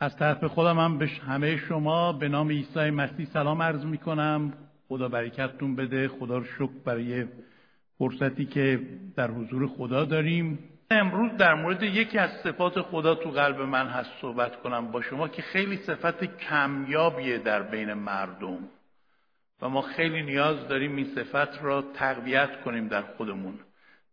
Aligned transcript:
از 0.00 0.16
طرف 0.16 0.44
خودم 0.44 0.78
هم 0.78 0.98
به 0.98 1.06
همه 1.06 1.56
شما 1.56 2.12
به 2.12 2.28
نام 2.28 2.48
عیسی 2.48 2.90
مسیح 2.90 3.26
سلام 3.26 3.62
عرض 3.62 3.84
می 3.84 3.98
کنم 3.98 4.52
خدا 4.88 5.08
برکتتون 5.08 5.76
بده. 5.76 6.08
خدا 6.08 6.38
رو 6.38 6.44
شکر 6.44 6.72
برای 6.84 7.24
فرصتی 7.98 8.44
که 8.44 8.80
در 9.16 9.30
حضور 9.30 9.66
خدا 9.66 10.04
داریم. 10.04 10.58
امروز 10.90 11.32
در 11.36 11.54
مورد 11.54 11.82
یکی 11.82 12.18
از 12.18 12.30
صفات 12.30 12.82
خدا 12.82 13.14
تو 13.14 13.30
قلب 13.30 13.60
من 13.60 13.86
هست 13.86 14.10
صحبت 14.20 14.56
کنم 14.62 14.90
با 14.92 15.02
شما 15.02 15.28
که 15.28 15.42
خیلی 15.42 15.76
صفت 15.76 16.24
کمیابیه 16.24 17.38
در 17.38 17.62
بین 17.62 17.92
مردم. 17.92 18.58
و 19.62 19.68
ما 19.68 19.82
خیلی 19.82 20.22
نیاز 20.22 20.68
داریم 20.68 20.96
این 20.96 21.06
صفت 21.14 21.62
را 21.62 21.82
تقویت 21.82 22.60
کنیم 22.60 22.88
در 22.88 23.02
خودمون. 23.02 23.54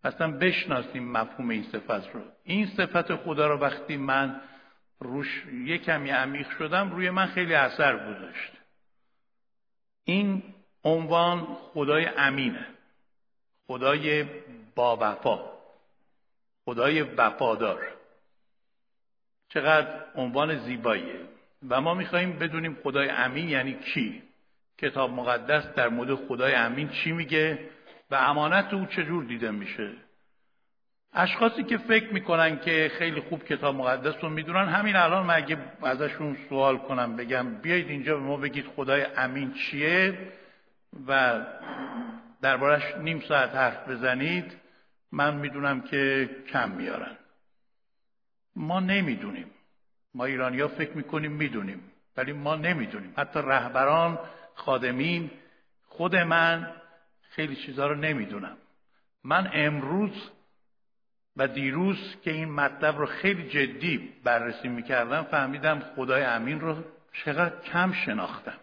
اصلا 0.04 0.32
بشناسیم 0.32 1.12
مفهوم 1.12 1.50
این 1.50 1.64
صفت 1.64 2.16
رو. 2.16 2.22
این 2.44 2.66
صفت 2.66 3.16
خدا 3.16 3.48
رو 3.48 3.60
وقتی 3.60 3.98
من 3.98 4.42
روش 5.00 5.46
یه 5.66 5.78
کمی 5.78 6.10
عمیق 6.10 6.50
شدم 6.50 6.92
روی 6.92 7.10
من 7.10 7.26
خیلی 7.26 7.54
اثر 7.54 7.98
گذاشت. 7.98 8.52
این 10.04 10.44
عنوان 10.84 11.58
خدای 11.74 12.06
امینه. 12.18 12.68
خدای 13.68 14.26
با 14.76 14.98
وفا 15.02 15.40
خدای 16.66 17.02
وفادار. 17.02 17.88
چقدر 19.50 20.06
عنوان 20.16 20.58
زیباییه. 20.58 21.20
و 21.70 21.82
ما 21.82 21.94
میخواییم 21.94 22.40
بدونیم 22.40 22.78
خدای 22.84 23.10
امین 23.10 23.50
یعنی 23.50 23.74
کی. 23.74 24.24
کتاب 24.78 25.12
مقدس 25.12 25.74
در 25.74 25.90
مورد 25.90 26.16
خدای 26.16 26.54
امین 26.54 26.90
چی 26.90 27.12
میگه 27.12 27.70
و 28.12 28.16
امانت 28.16 28.74
او 28.74 28.86
چجور 28.86 29.24
دیده 29.24 29.52
میشه. 29.52 29.92
اشخاصی 31.16 31.64
که 31.64 31.78
فکر 31.78 32.14
می‌کنن 32.14 32.60
که 32.60 32.92
خیلی 32.98 33.22
خوب 33.22 33.44
کتاب 33.44 33.76
مقدس 33.76 34.16
رو 34.22 34.30
می‌دونن 34.30 34.66
همین 34.68 34.96
الان 34.96 35.26
من 35.26 35.36
اگه 35.36 35.58
ازشون 35.84 36.38
سوال 36.50 36.78
کنم 36.78 37.16
بگم 37.16 37.56
بیایید 37.56 37.90
اینجا 37.90 38.16
به 38.16 38.24
ما 38.24 38.38
بگید 38.38 38.66
خدای 38.76 39.06
امین 39.18 39.54
چیه 39.54 40.18
و 41.08 41.42
دربارش 42.42 42.96
نیم 42.96 43.20
ساعت 43.20 43.56
حرف 43.56 43.90
بزنید. 43.90 44.54
من 45.12 45.36
می‌دونم 45.36 45.82
که 45.82 46.30
کم 46.52 46.72
میارن. 46.72 47.18
ما 48.56 48.80
نمی‌دونیم. 48.80 49.48
ما 50.16 50.26
ایرانی 50.26 50.60
ها 50.60 50.68
فکر 50.68 50.92
می‌کنیم 50.92 51.32
می‌دونیم 51.32 51.84
ولی 52.18 52.34
ما 52.34 52.56
نمی‌دونیم. 52.56 53.14
حتی 53.18 53.40
رهبران 53.40 54.20
خادمین 54.56 55.32
خود 55.88 56.16
من 56.16 56.72
خیلی 57.30 57.56
چیزها 57.56 57.88
رو 57.88 57.96
نمی‌دونم. 57.96 58.58
من 59.24 59.50
امروز 59.54 60.32
و 61.38 61.48
دیروز 61.48 62.16
که 62.24 62.32
این 62.32 62.52
مطلب 62.52 62.98
رو 62.98 63.06
خیلی 63.06 63.50
جدی 63.50 64.14
بررسی 64.24 64.68
می‌کردم 64.68 65.24
فهمیدم 65.24 65.80
خدای 65.80 66.24
امین 66.24 66.60
رو 66.60 66.84
چقدر 67.14 67.60
کم 67.62 67.94
شناختم. 67.94 68.58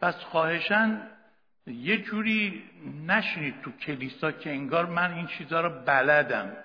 پس 0.00 0.14
خواهشن 0.14 1.02
یه 1.66 2.02
جوری 2.02 2.64
نشینید 3.06 3.60
تو 3.62 3.70
کلیسا 3.70 4.32
که 4.32 4.50
انگار 4.50 4.86
من 4.86 5.12
این 5.12 5.26
چیزها 5.26 5.60
رو 5.60 5.70
بلدم. 5.70 6.56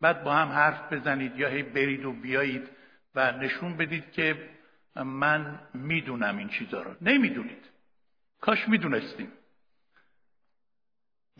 بعد 0.00 0.24
با 0.24 0.34
هم 0.34 0.48
حرف 0.48 0.92
بزنید 0.92 1.36
یا 1.36 1.48
هی 1.48 1.62
برید 1.62 2.04
و 2.04 2.12
بیایید 2.12 2.68
و 3.14 3.32
نشون 3.32 3.76
بدید 3.76 4.12
که 4.12 4.48
من 4.96 5.58
می‌دونم 5.74 6.38
این 6.38 6.48
چیزها 6.48 6.82
رو. 6.82 6.94
نمی‌دونید. 7.00 7.64
کاش 8.40 8.68
می‌دونستیم. 8.68 9.32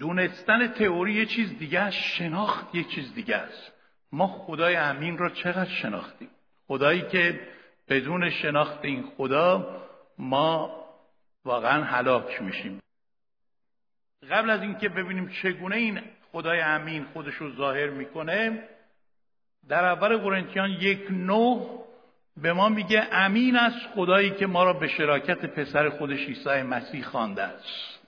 دونستن 0.00 0.66
تئوری 0.66 1.12
یه 1.12 1.26
چیز 1.26 1.58
دیگه 1.58 1.80
است 1.80 1.96
شناخت 1.96 2.74
یه 2.74 2.84
چیز 2.84 3.14
دیگه 3.14 3.36
است. 3.36 3.72
ما 4.12 4.26
خدای 4.26 4.76
امین 4.76 5.18
را 5.18 5.28
چقدر 5.28 5.70
شناختیم؟ 5.70 6.28
خدایی 6.68 7.02
که 7.02 7.40
بدون 7.88 8.30
شناخت 8.30 8.84
این 8.84 9.02
خدا 9.16 9.76
ما 10.18 10.80
واقعا 11.44 11.84
هلاک 11.84 12.42
میشیم. 12.42 12.80
قبل 14.30 14.50
از 14.50 14.62
اینکه 14.62 14.88
ببینیم 14.88 15.28
چگونه 15.42 15.76
این 15.76 16.00
خدای 16.32 16.60
امین 16.60 17.04
خودش 17.12 17.34
رو 17.34 17.56
ظاهر 17.56 17.90
می‌کنه 17.90 18.68
در 19.68 19.84
اول 19.84 20.16
قرنتیان 20.16 20.70
یک 20.70 21.10
نو 21.10 21.66
به 22.36 22.52
ما 22.52 22.68
میگه 22.68 23.08
امین 23.12 23.56
است 23.56 23.86
خدایی 23.94 24.30
که 24.30 24.46
ما 24.46 24.64
را 24.64 24.72
به 24.72 24.88
شراکت 24.88 25.46
پسر 25.46 25.88
خودش 25.88 26.26
عیسی 26.26 26.62
مسیح 26.62 27.04
خوانده 27.04 27.42
است. 27.42 27.99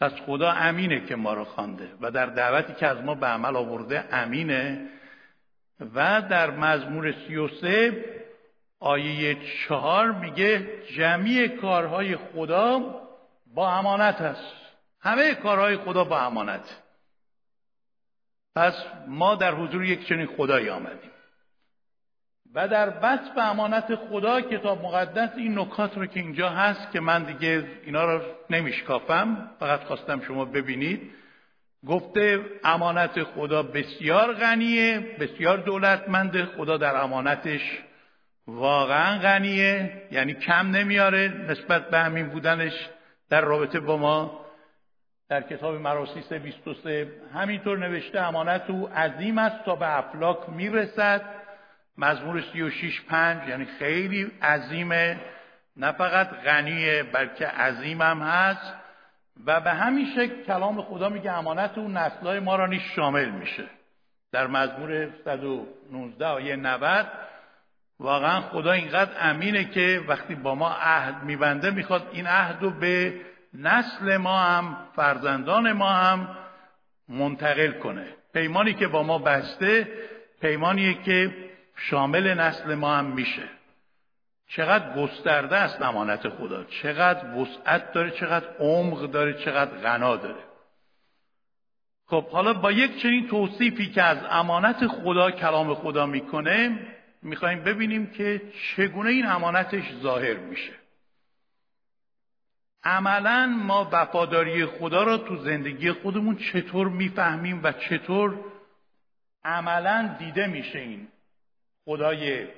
پس 0.00 0.12
خدا 0.26 0.50
امینه 0.50 1.06
که 1.06 1.16
ما 1.16 1.34
رو 1.34 1.44
خوانده 1.44 1.88
و 2.00 2.10
در 2.10 2.26
دعوتی 2.26 2.74
که 2.74 2.86
از 2.86 2.98
ما 2.98 3.14
به 3.14 3.26
عمل 3.26 3.56
آورده 3.56 4.04
امینه 4.12 4.88
و 5.94 6.22
در 6.22 6.50
مزمور 6.50 7.12
سی 7.12 7.36
و 7.36 7.48
سه 7.48 8.04
آیه 8.80 9.36
چهار 9.68 10.12
میگه 10.12 10.68
جمعی 10.96 11.48
کارهای 11.48 12.16
خدا 12.16 13.00
با 13.54 13.72
امانت 13.72 14.20
است. 14.20 14.54
همه 15.00 15.34
کارهای 15.34 15.76
خدا 15.76 16.04
با 16.04 16.20
امانت. 16.20 16.82
پس 18.56 18.74
ما 19.08 19.34
در 19.34 19.54
حضور 19.54 19.84
یک 19.84 20.06
چنین 20.06 20.26
خدایی 20.26 20.68
آمدیم. 20.68 21.09
و 22.54 22.68
در 22.68 22.92
وصف 23.02 23.38
امانت 23.38 23.94
خدا 23.94 24.40
کتاب 24.40 24.82
مقدس 24.84 25.30
این 25.36 25.58
نکات 25.58 25.96
رو 25.96 26.06
که 26.06 26.20
اینجا 26.20 26.48
هست 26.48 26.92
که 26.92 27.00
من 27.00 27.22
دیگه 27.22 27.64
اینا 27.84 28.04
رو 28.04 28.20
نمیشکافم 28.50 29.50
فقط 29.60 29.80
خواستم 29.84 30.20
شما 30.20 30.44
ببینید. 30.44 31.10
گفته 31.86 32.44
امانت 32.64 33.22
خدا 33.22 33.62
بسیار 33.62 34.32
غنیه 34.32 35.16
بسیار 35.20 35.58
دولتمنده 35.58 36.46
خدا 36.46 36.76
در 36.76 36.96
امانتش 36.96 37.78
واقعا 38.46 39.18
غنیه 39.18 40.02
یعنی 40.12 40.34
کم 40.34 40.70
نمیاره 40.70 41.28
نسبت 41.48 41.90
به 41.90 41.98
همین 41.98 42.28
بودنش 42.28 42.88
در 43.28 43.40
رابطه 43.40 43.80
با 43.80 43.96
ما. 43.96 44.40
در 45.28 45.42
کتاب 45.42 45.74
مراسیس 45.74 46.32
23 46.32 47.12
همینطور 47.34 47.78
نوشته 47.78 48.20
امانت 48.20 48.70
او 48.70 48.88
عظیم 48.88 49.38
است 49.38 49.64
تا 49.64 49.76
به 49.76 49.98
افلاک 49.98 50.48
می‌رسد. 50.48 51.39
مزمور 52.00 52.40
36 52.52 53.00
پنج 53.00 53.48
یعنی 53.48 53.64
خیلی 53.64 54.32
عظیمه. 54.42 55.20
نه 55.76 55.92
فقط 55.92 56.30
غنیه 56.30 57.02
بلکه 57.02 57.46
عظیمم 57.46 58.22
هست. 58.22 58.74
و 59.46 59.60
به 59.60 59.70
همین 59.70 60.06
شکل 60.16 60.42
کلام 60.42 60.82
خدا 60.82 61.08
میگه 61.08 61.32
امانت 61.32 61.78
اون 61.78 61.96
نسلهای 61.96 62.40
ما 62.40 62.56
را 62.56 62.66
نیش 62.66 62.82
شامل 62.96 63.30
میشه. 63.30 63.64
در 64.32 64.46
مزمور 64.46 65.10
119 65.24 66.26
آیه 66.26 66.56
90 66.56 67.06
واقعا 68.00 68.40
خدا 68.40 68.72
اینقدر 68.72 69.10
امینه 69.20 69.64
که 69.64 70.00
وقتی 70.08 70.34
با 70.34 70.54
ما 70.54 70.70
عهد 70.70 71.22
میبنده 71.22 71.70
می‌خواد 71.70 72.08
این 72.12 72.26
عهد 72.26 72.62
رو 72.62 72.70
به 72.70 73.20
نسل 73.54 74.16
ما 74.16 74.38
هم 74.38 74.76
فرزندان 74.96 75.72
ما 75.72 75.90
هم 75.90 76.36
منتقل 77.08 77.72
کنه. 77.72 78.06
پیمانی 78.34 78.74
که 78.74 78.86
با 78.86 79.02
ما 79.02 79.18
بسته 79.18 79.88
پیمانیه 80.40 80.94
که 81.02 81.49
شامل 81.80 82.34
نسل 82.34 82.74
ما 82.74 82.96
هم 82.96 83.06
میشه. 83.06 83.48
چقدر 84.48 84.96
گسترده 84.96 85.56
است 85.56 85.82
امانت 85.82 86.28
خدا. 86.28 86.64
چقدر 86.64 87.36
وسعت 87.36 87.92
داره 87.92 88.10
چقدر 88.10 88.46
عمق 88.58 89.10
داره 89.10 89.44
چقدر 89.44 89.78
غنا 89.78 90.16
داره. 90.16 90.44
خب 92.06 92.28
حالا 92.28 92.52
با 92.52 92.72
یک 92.72 93.02
چنین 93.02 93.28
توصیفی 93.28 93.90
که 93.90 94.02
از 94.02 94.18
امانت 94.30 94.86
خدا 94.86 95.30
کلام 95.30 95.74
خدا 95.74 96.06
می‌کنه 96.06 96.78
می‌خوایم 97.22 97.64
ببینیم 97.64 98.10
که 98.10 98.42
چگونه 98.76 99.10
این 99.10 99.26
امانتش 99.26 99.92
ظاهر 99.92 100.36
میشه. 100.36 100.72
عملا 102.84 103.46
ما 103.46 103.88
وفاداری 103.92 104.66
خدا 104.66 105.02
را 105.02 105.18
تو 105.18 105.36
زندگی 105.36 105.92
خودمون 105.92 106.36
چطور 106.36 106.88
می‌فهمیم 106.88 107.60
و 107.62 107.72
چطور 107.72 108.38
عملا 109.44 110.16
دیده 110.18 110.46
میشه 110.46 110.78
این 110.78 111.08
خدای 111.84 112.48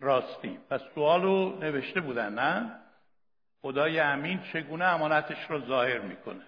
راستی. 0.00 0.58
پس 0.70 0.80
سوالو 0.94 1.58
نوشته 1.58 2.00
بودن 2.00 2.34
نه؟ 2.34 2.72
خدای 3.62 4.00
امین 4.00 4.40
چگونه 4.52 4.84
امانتش 4.84 5.50
رو 5.50 5.66
ظاهر 5.66 5.98
می‌کنه؟ 5.98 6.44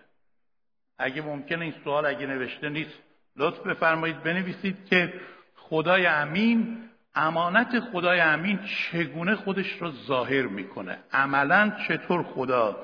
اگه 0.98 1.22
ممکنه 1.22 1.64
این 1.64 1.74
سوال 1.84 2.06
اگه 2.06 2.26
نوشته 2.26 2.68
نیست 2.68 2.98
لطف 3.36 3.58
بفرمایید 3.66 4.22
بنویسید 4.22 4.86
که 4.86 5.20
خدای 5.56 6.06
امین 6.06 6.88
امانت 7.14 7.80
خدای 7.80 8.20
امین 8.20 8.60
چگونه 8.92 9.36
خودش 9.36 9.72
رو 9.80 9.90
ظاهر 9.90 10.42
می‌کنه؟ 10.42 10.98
عملا 11.12 11.72
چطور 11.88 12.22
خدا 12.22 12.76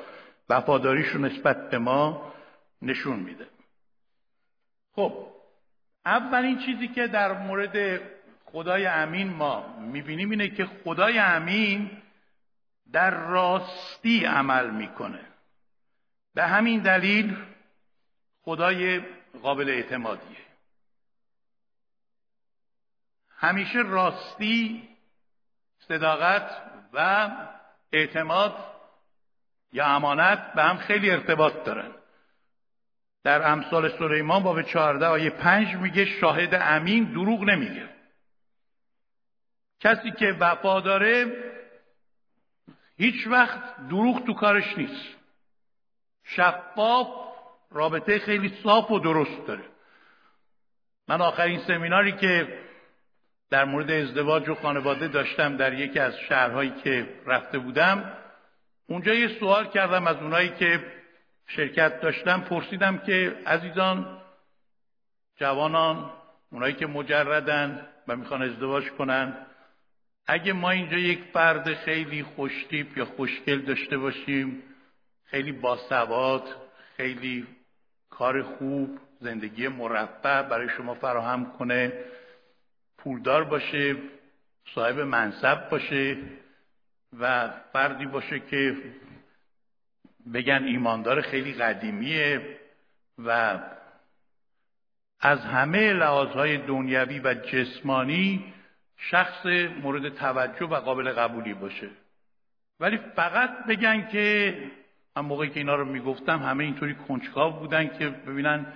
وفاداریش 0.48 1.06
رو 1.06 1.20
نسبت 1.20 1.70
به 1.70 1.78
ما 1.78 2.32
نشون 2.82 3.18
میده؟ 3.18 3.46
خب 4.92 5.26
اولین 6.04 6.58
چیزی 6.58 6.88
که 6.88 7.06
در 7.06 7.32
مورد 7.32 8.00
خدای 8.46 8.86
امین 8.86 9.28
ما 9.28 9.78
می‌بینیم 9.78 10.30
اینه 10.30 10.48
که 10.48 10.66
خدای 10.84 11.18
امین 11.18 12.02
در 12.92 13.10
راستی 13.10 14.24
عمل 14.24 14.70
می‌کنه. 14.70 15.20
به 16.34 16.46
همین 16.46 16.80
دلیل 16.82 17.36
خدای 18.42 19.00
قابل 19.42 19.68
اعتمادیه. 19.68 20.46
همیشه 23.38 23.78
راستی 23.78 24.88
صداقت 25.78 26.62
و 26.92 27.30
اعتماد 27.92 28.56
یا 29.72 29.86
امانت 29.86 30.52
به 30.52 30.62
هم 30.62 30.76
خیلی 30.76 31.10
ارتباط 31.10 31.64
دارن. 31.64 31.90
در 33.24 33.50
امثال 33.50 33.98
سلیمان 33.98 34.42
باب 34.42 34.62
14 34.62 35.06
آیه 35.06 35.30
5 35.30 35.74
میگه 35.76 36.04
شاهد 36.04 36.54
امین 36.54 37.04
دروغ 37.04 37.42
نمیگه. 37.42 37.95
کسی 39.80 40.10
که 40.10 40.36
وفا 40.40 40.80
داره 40.80 41.42
هیچ 42.96 43.26
وقت 43.26 43.88
دروغ 43.88 44.26
تو 44.26 44.34
کارش 44.34 44.78
نیست. 44.78 45.16
شفاف 46.24 47.08
رابطه 47.70 48.18
خیلی 48.18 48.52
صاف 48.62 48.90
و 48.90 48.98
درست 48.98 49.46
داره. 49.46 49.64
من 51.08 51.20
آخرین 51.20 51.60
سمیناری 51.66 52.12
که 52.12 52.58
در 53.50 53.64
مورد 53.64 53.90
ازدواج 53.90 54.48
و 54.48 54.54
خانواده 54.54 55.08
داشتم 55.08 55.56
در 55.56 55.72
یکی 55.72 55.98
از 55.98 56.14
شهرهایی 56.28 56.70
که 56.70 57.08
رفته 57.26 57.58
بودم 57.58 58.12
اونجا 58.86 59.14
یه 59.14 59.38
سوال 59.40 59.68
کردم 59.68 60.06
از 60.06 60.16
اونایی 60.16 60.48
که 60.48 60.92
شرکت 61.46 62.00
داشتم. 62.00 62.40
پرسیدم 62.40 62.98
که 62.98 63.36
عزیزان 63.46 64.22
جوانان 65.36 66.10
اونایی 66.52 66.74
که 66.74 66.86
مجردن 66.86 67.88
و 68.08 68.16
می‌خوان 68.16 68.42
ازدواج 68.42 68.90
کنن 68.90 69.46
اگه 70.26 70.52
ما 70.52 70.70
اینجا 70.70 70.98
یک 70.98 71.20
فرد 71.32 71.74
خیلی 71.74 72.22
خوشتیپ 72.22 72.98
یا 72.98 73.04
خوشگل 73.04 73.62
داشته 73.62 73.98
باشیم 73.98 74.62
خیلی 75.24 75.52
باسواد 75.52 76.42
خیلی 76.96 77.46
کار 78.10 78.42
خوب 78.42 78.98
زندگی 79.20 79.68
مرفع 79.68 80.42
برای 80.42 80.68
شما 80.68 80.94
فراهم 80.94 81.52
کنه 81.52 81.92
پولدار 82.98 83.44
باشه 83.44 83.96
صاحب 84.74 85.00
منصب 85.00 85.68
باشه 85.70 86.16
و 87.20 87.50
فردی 87.72 88.06
باشه 88.06 88.40
که 88.40 88.76
بگن 90.34 90.64
ایماندار 90.64 91.20
خیلی 91.20 91.52
قدیمیه 91.52 92.58
و 93.18 93.60
از 95.20 95.40
همه 95.40 95.92
لحاظهای 95.92 96.56
دنیوی 96.58 97.18
و 97.18 97.34
جسمانی 97.34 98.54
شخص 98.96 99.46
مورد 99.82 100.08
توجه 100.08 100.66
و 100.66 100.74
قابل 100.74 101.12
قبولی 101.12 101.54
باشه. 101.54 101.88
ولی 102.80 102.98
فقط 103.16 103.66
بگن 103.68 104.08
که 104.08 104.54
من 105.16 105.24
موقعی 105.24 105.50
که 105.50 105.60
اینا 105.60 105.74
رو 105.74 105.84
می‌گفتم 105.84 106.38
همه 106.38 106.64
اینطوری 106.64 106.94
کنجکاو 106.94 107.52
بودن 107.52 107.98
که 107.98 108.08
ببینن 108.08 108.66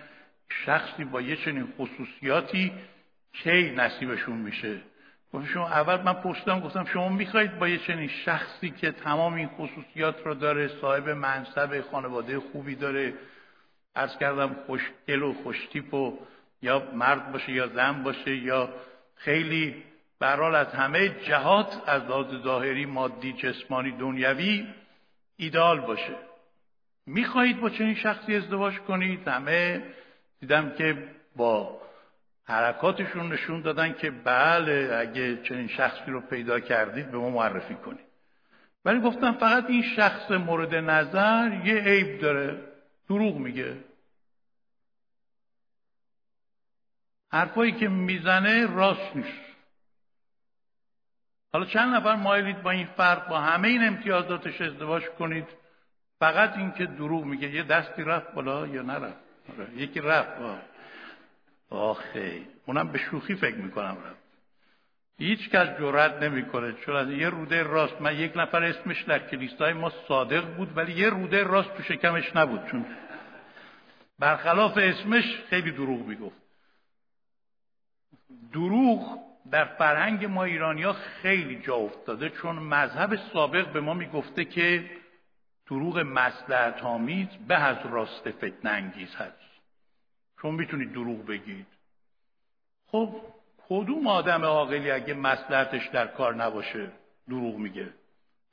شخصی 0.48 1.04
با 1.04 1.20
یه 1.20 1.36
چنین 1.36 1.72
خصوصیاتی 1.78 2.72
کی 3.32 3.70
نصیبشون 3.70 4.36
میشه. 4.36 4.80
شما 5.52 5.68
اول 5.68 6.02
من 6.02 6.12
پرسیدم 6.12 6.60
گفتم 6.60 6.84
شما 6.84 7.08
می‌خواهید 7.08 7.58
با 7.58 7.68
یه 7.68 7.78
چنین 7.78 8.08
شخصی 8.08 8.70
که 8.70 8.92
تمام 8.92 9.34
این 9.34 9.48
خصوصیات 9.48 10.26
رو 10.26 10.34
داره 10.34 10.68
صاحب 10.80 11.08
منصب 11.08 11.80
خانواده 11.90 12.40
خوبی 12.40 12.74
داره 12.74 13.14
ارز 13.96 14.18
کردم 14.18 14.56
خوشگل 14.66 15.22
و 15.22 15.32
خوشتیپ 15.32 15.94
و 15.94 16.18
یا 16.62 16.90
مرد 16.94 17.32
باشه 17.32 17.52
یا 17.52 17.66
زن 17.66 18.02
باشه 18.02 18.36
یا 18.36 18.68
خیلی 19.16 19.82
برحال 20.20 20.54
از 20.54 20.66
همه 20.66 21.08
جهات 21.08 21.82
از 21.86 22.02
لحاظ 22.02 22.42
ظاهری 22.42 22.86
مادی 22.86 23.32
جسمانی 23.32 23.92
دنیوی 23.92 24.66
ایدال 25.36 25.80
باشه. 25.80 26.16
می‌خواهید 27.06 27.60
با 27.60 27.70
چنین 27.70 27.94
شخصی 27.94 28.36
ازدواج 28.36 28.78
کنید؟ 28.78 29.28
همه 29.28 29.82
دیدم 30.40 30.70
که 30.70 31.08
با 31.36 31.80
حرکاتشون 32.44 33.32
نشون 33.32 33.60
دادن 33.60 33.92
که 33.92 34.10
بله 34.10 34.96
اگه 35.00 35.42
چنین 35.42 35.68
شخصی 35.68 36.10
رو 36.10 36.20
پیدا 36.20 36.60
کردید 36.60 37.10
به 37.10 37.18
ما 37.18 37.30
معرفی 37.30 37.74
کنید. 37.74 38.06
ولی 38.84 39.00
گفتم 39.00 39.32
فقط 39.32 39.70
این 39.70 39.82
شخص 39.82 40.30
مورد 40.30 40.74
نظر 40.74 41.60
یه 41.64 41.74
عیب 41.74 42.20
داره. 42.20 42.64
دروغ 43.08 43.36
میگه. 43.36 43.76
حرفایی 47.32 47.72
که 47.72 47.88
می‌زنه 47.88 48.66
راست 48.66 49.16
نیست. 49.16 49.49
حالا 51.52 51.64
چند 51.64 51.94
نفر 51.94 52.14
مایلید 52.14 52.62
با 52.62 52.70
این 52.70 52.86
فرق 52.86 53.28
با 53.28 53.40
همه 53.40 53.68
این 53.68 53.84
امتیازاتش 53.86 54.60
ازدواج 54.60 55.04
کنید؟ 55.18 55.46
فقط 56.18 56.56
این 56.56 56.72
که 56.72 56.86
دروغ 56.86 57.24
میگه. 57.24 57.50
یه 57.50 57.62
دستی 57.62 58.02
رفت 58.02 58.32
بالا 58.32 58.66
یا 58.66 58.82
نرفت؟ 58.82 59.18
آره، 59.52 59.74
یکی 59.76 60.00
رفت. 60.00 60.40
آخه 61.70 62.40
اونم 62.66 62.92
به 62.92 62.98
شوخی 62.98 63.34
فکر 63.34 63.56
می‌کنم 63.56 63.96
رفت. 64.06 64.20
هیچ 65.18 65.50
کس 65.50 65.78
جرأت 65.78 66.22
نمی‌کنه. 66.22 66.72
چون 66.72 66.96
از 66.96 67.10
یه 67.10 67.28
روده 67.28 67.62
راست 67.62 68.00
من 68.00 68.16
یک 68.16 68.32
نفر 68.36 68.62
اسمش 68.64 69.02
در 69.02 69.18
کلیسای 69.18 69.72
ما 69.72 69.92
صادق 70.08 70.56
بود 70.56 70.76
ولی 70.76 70.92
یه 70.92 71.10
روده 71.10 71.42
راست 71.42 71.74
تو 71.74 71.82
شکمش 71.82 72.36
نبود. 72.36 72.66
چون 72.66 72.86
برخلاف 74.18 74.76
اسمش 74.76 75.40
خیلی 75.50 75.70
دروغ 75.70 76.06
می‌گفت. 76.06 76.36
دروغ 78.52 79.29
در 79.50 79.64
فرهنگ 79.64 80.24
ما 80.24 80.44
ایرانیا 80.44 80.92
خیلی 80.92 81.56
جا 81.56 81.74
افتاده 81.74 82.30
چون 82.30 82.56
مذهب 82.56 83.16
سابق 83.32 83.72
به 83.72 83.80
ما 83.80 83.94
می‌گفته 83.94 84.44
که 84.44 84.90
دروغ 85.66 85.98
مسلحت 85.98 86.82
آمیز 86.82 87.28
به 87.48 87.54
از 87.54 87.76
راست 87.84 88.30
فتنه 88.30 88.70
انگیز 88.70 89.14
هست. 89.14 89.60
شما 90.42 90.50
می‌تونید 90.50 90.92
دروغ 90.92 91.26
بگید. 91.26 91.66
خب 92.86 93.16
کدوم 93.68 94.06
آدم 94.06 94.44
عاقلی 94.44 94.90
اگه 94.90 95.14
مسلحتش 95.14 95.86
در 95.86 96.06
کار 96.06 96.34
نباشه 96.34 96.90
دروغ 97.28 97.56
میگه؟ 97.56 97.88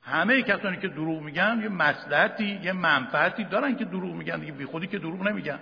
همه 0.02 0.42
کسانی 0.42 0.76
که 0.76 0.88
دروغ 0.88 1.22
میگن 1.22 1.60
یه 1.62 1.68
مسلحتی 1.68 2.60
یه 2.62 2.72
منفعتی 2.72 3.44
دارن 3.44 3.76
که 3.76 3.84
دروغ 3.84 4.14
میگن 4.14 4.40
دیگه 4.40 4.52
بیخودی 4.52 4.86
که 4.86 4.98
دروغ 4.98 5.22
نمیگن. 5.22 5.60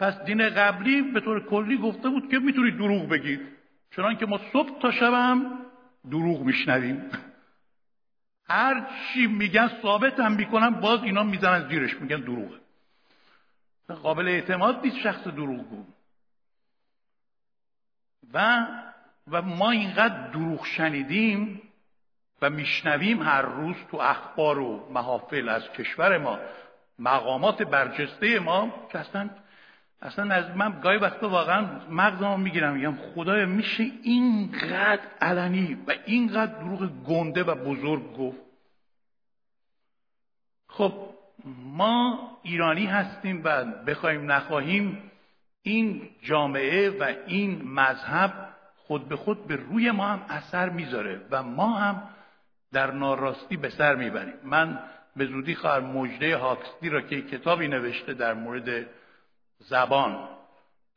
پس 0.00 0.20
دین 0.24 0.48
قبلی 0.48 1.02
به 1.02 1.20
طور 1.20 1.46
کلی 1.46 1.78
گفته 1.78 2.08
بود 2.08 2.30
که 2.30 2.38
می‌تونید 2.38 2.76
دروغ 2.76 3.08
بگید. 3.08 3.57
چنان 3.96 4.16
که 4.16 4.26
ما 4.26 4.40
صبح 4.52 4.78
تا 4.80 4.90
شب 4.90 5.12
هم 5.12 5.66
دروغ 6.10 6.40
میشنویم. 6.40 7.10
هر 8.48 8.86
چی 8.90 9.26
میگن 9.26 9.70
ثابت 9.82 10.20
هم 10.20 10.32
می‌کنن 10.32 10.70
باز 10.70 11.02
اینا 11.02 11.22
می‌زنن 11.22 11.68
زیرش 11.68 11.94
میگن 11.94 12.20
دروغه 12.20 12.58
قابل 13.94 14.28
اعتماد 14.28 14.80
نیست 14.84 14.96
شخص 14.96 15.24
دروغگو 15.24 15.84
و 18.32 18.66
و 19.30 19.42
ما 19.42 19.70
اینقدر 19.70 20.28
دروغ 20.28 20.64
شنیدیم 20.64 21.62
و 22.42 22.50
میشنویم 22.50 23.22
هر 23.22 23.42
روز 23.42 23.76
تو 23.90 23.96
اخبار 23.96 24.58
و 24.58 24.88
محافل 24.92 25.48
از 25.48 25.72
کشور 25.72 26.18
ما 26.18 26.38
مقامات 26.98 27.62
برجسته 27.62 28.38
ما 28.38 28.88
که 28.92 28.98
اصلا 28.98 29.30
اصلا 30.02 30.34
از 30.34 30.56
من 30.56 30.80
گاهی 30.80 30.98
وقتا 30.98 31.28
واقعا 31.28 31.66
مغزمو 31.90 32.36
می‌گیرم 32.36 32.74
میگم 32.74 32.94
خدایا 33.14 33.46
میشه 33.46 33.86
اینقدر 34.02 35.02
علنی 35.20 35.74
و 35.86 35.94
اینقدر 36.06 36.52
دروغ 36.52 36.90
گنده 37.06 37.44
و 37.44 37.54
بزرگ 37.54 38.16
گفت. 38.16 38.38
خب 40.68 40.92
ما 41.64 42.18
ایرانی 42.42 42.86
هستیم 42.86 43.40
و 43.44 43.64
بخوایم 43.64 44.32
نخواهیم 44.32 45.10
این 45.62 46.08
جامعه 46.22 46.90
و 46.90 47.14
این 47.26 47.62
مذهب 47.68 48.32
خود 48.76 49.08
به 49.08 49.16
خود 49.16 49.46
به 49.46 49.56
روی 49.56 49.90
ما 49.90 50.08
هم 50.08 50.22
اثر 50.28 50.68
می‌ذاره 50.68 51.20
و 51.30 51.42
ما 51.42 51.78
هم 51.78 52.02
در 52.72 52.90
ناراستی 52.90 53.56
به 53.56 53.70
سر 53.70 53.94
می‌بریم. 53.94 54.34
من 54.44 54.78
به 55.16 55.26
زودی 55.26 55.54
خواهم 55.54 55.84
مجده 55.84 56.36
هاکستی 56.36 56.88
را 56.88 57.00
که 57.00 57.22
کتابی 57.22 57.68
نوشته 57.68 58.14
در 58.14 58.34
مورد 58.34 58.86
زبان. 59.58 60.28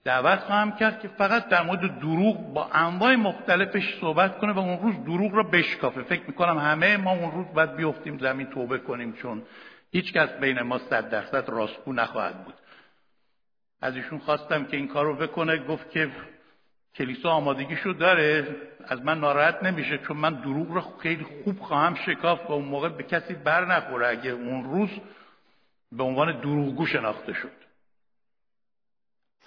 دعوت 0.03 0.39
خواهم 0.39 0.71
کرد 0.71 0.99
که 0.99 1.07
فقط 1.07 1.47
در 1.47 1.63
مورد 1.63 1.99
دروغ 1.99 2.53
با 2.53 2.69
انواع 2.73 3.15
مختلفش 3.15 3.99
صحبت 4.01 4.37
کنه 4.39 4.53
و 4.53 4.59
اون 4.59 4.79
روز 4.79 5.03
دروغ 5.05 5.33
را 5.33 5.43
بشکافه. 5.43 6.01
فکر 6.01 6.23
می‌کنم 6.27 6.57
همه 6.57 6.97
ما 6.97 7.11
اون 7.11 7.31
روز 7.31 7.45
باید 7.53 7.75
بیفتیم 7.75 8.17
زمین 8.17 8.47
توبه 8.47 8.77
کنیم 8.77 9.13
چون 9.13 9.41
هیچ 9.91 10.13
کس 10.13 10.29
بین 10.29 10.61
ما 10.61 10.77
صد 10.77 11.09
درصد 11.09 11.49
راستگو 11.49 11.93
نخواهد 11.93 12.45
بود. 12.45 12.53
از 13.81 13.95
ایشون 13.95 14.19
خواستم 14.19 14.65
که 14.65 14.77
این 14.77 14.87
کار 14.87 15.05
رو 15.05 15.15
بکنه 15.15 15.57
گفت 15.57 15.91
که 15.91 16.11
کلیسا 16.95 17.29
آمادگیشو 17.29 17.91
داره. 17.91 18.55
از 18.87 19.01
من 19.01 19.19
ناراحت 19.19 19.63
نمیشه 19.63 19.97
چون 19.97 20.17
من 20.17 20.33
دروغ 20.33 20.71
رو 20.71 20.81
خیلی 20.81 21.25
خوب 21.43 21.59
خواهم 21.59 21.95
شکاف 21.95 22.49
و 22.49 22.53
اون 22.53 22.65
موقع 22.65 22.89
به 22.89 23.03
کسی 23.03 23.33
بر 23.33 23.65
نخوره. 23.65 24.07
اگه 24.07 24.31
اون 24.31 24.63
روز 24.63 24.89
به 25.91 26.03
عنوان 26.03 26.41
دروغگو 26.41 26.85
شناخته 26.85 27.33
شد. 27.33 27.60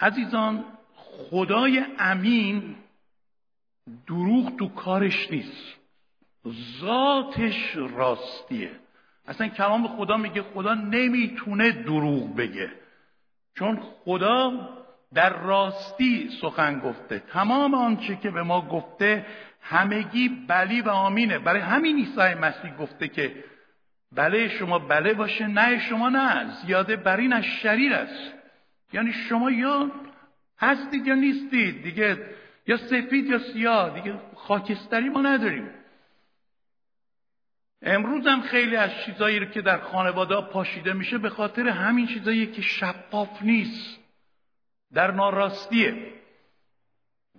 عزیزان 0.01 0.65
خدای 0.95 1.85
امین 1.99 2.75
دروغ 4.07 4.57
تو 4.57 4.67
کارش 4.67 5.31
نیست. 5.31 5.75
ذاتش 6.81 7.75
راستیه. 7.75 8.71
اصلا 9.27 9.47
کلام 9.47 9.87
خدا 9.87 10.17
میگه 10.17 10.41
خدا 10.41 10.73
نمی‌تونه 10.73 11.71
دروغ 11.71 12.35
بگه. 12.35 12.71
چون 13.55 13.79
خدا 14.03 14.69
در 15.13 15.29
راستی 15.29 16.29
سخن 16.41 16.79
گفته. 16.79 17.19
تمام 17.19 17.73
آنچه 17.73 18.15
که 18.15 18.31
به 18.31 18.43
ما 18.43 18.61
گفته 18.61 19.25
همگی 19.61 20.29
بلی 20.29 20.81
و 20.81 20.89
آمینه. 20.89 21.39
برای 21.39 21.61
همین 21.61 21.95
عیسی 21.95 22.33
مسیح 22.33 22.75
گفته 22.75 23.07
که 23.07 23.43
بله 24.11 24.49
شما 24.49 24.79
بله 24.79 25.13
باشه 25.13 25.47
نه 25.47 25.79
شما 25.79 26.09
نه 26.09 26.51
زیاده 26.65 26.95
بر 26.95 27.17
این 27.17 27.33
از 27.33 27.43
شریر 27.43 27.93
است. 27.93 28.33
یعنی 28.93 29.13
شما 29.13 29.51
یا 29.51 29.91
هستید 30.59 31.07
یا 31.07 31.15
نیستید 31.15 31.83
دیگه 31.83 32.35
یا 32.67 32.77
سفید 32.77 33.25
یا 33.25 33.39
سیاه 33.39 33.99
دیگه 33.99 34.19
خاکستری 34.35 35.09
ما 35.09 35.21
نداریم. 35.21 35.69
امروز 37.81 38.27
هم 38.27 38.41
خیلی 38.41 38.75
از 38.75 38.91
چیزایی 39.05 39.39
رو 39.39 39.45
که 39.45 39.61
در 39.61 39.77
خانواده 39.77 40.41
پاشیده 40.41 40.93
میشه 40.93 41.17
به 41.17 41.29
خاطر 41.29 41.67
همین 41.67 42.07
چیزایی 42.07 42.47
که 42.47 42.61
شفاف 42.61 43.41
نیست 43.41 43.99
در 44.93 45.11
ناراستیه. 45.11 46.13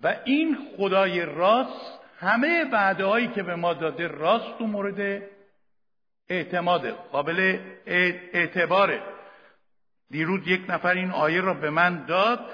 و 0.02 0.16
این 0.24 0.58
خدای 0.76 1.24
راست 1.24 2.00
همه 2.18 2.64
وعده 2.72 3.04
هایی 3.04 3.28
که 3.28 3.42
به 3.42 3.56
ما 3.56 3.74
داده 3.74 4.08
راست 4.08 4.60
و 4.60 4.66
مورد 4.66 5.22
اعتماده 6.28 6.92
قابل 6.92 7.58
اعتباره. 7.86 9.15
دیروز 10.10 10.48
یک 10.48 10.64
نفر 10.68 10.94
این 10.94 11.10
آیه 11.10 11.40
را 11.40 11.54
به 11.54 11.70
من 11.70 12.04
داد 12.04 12.50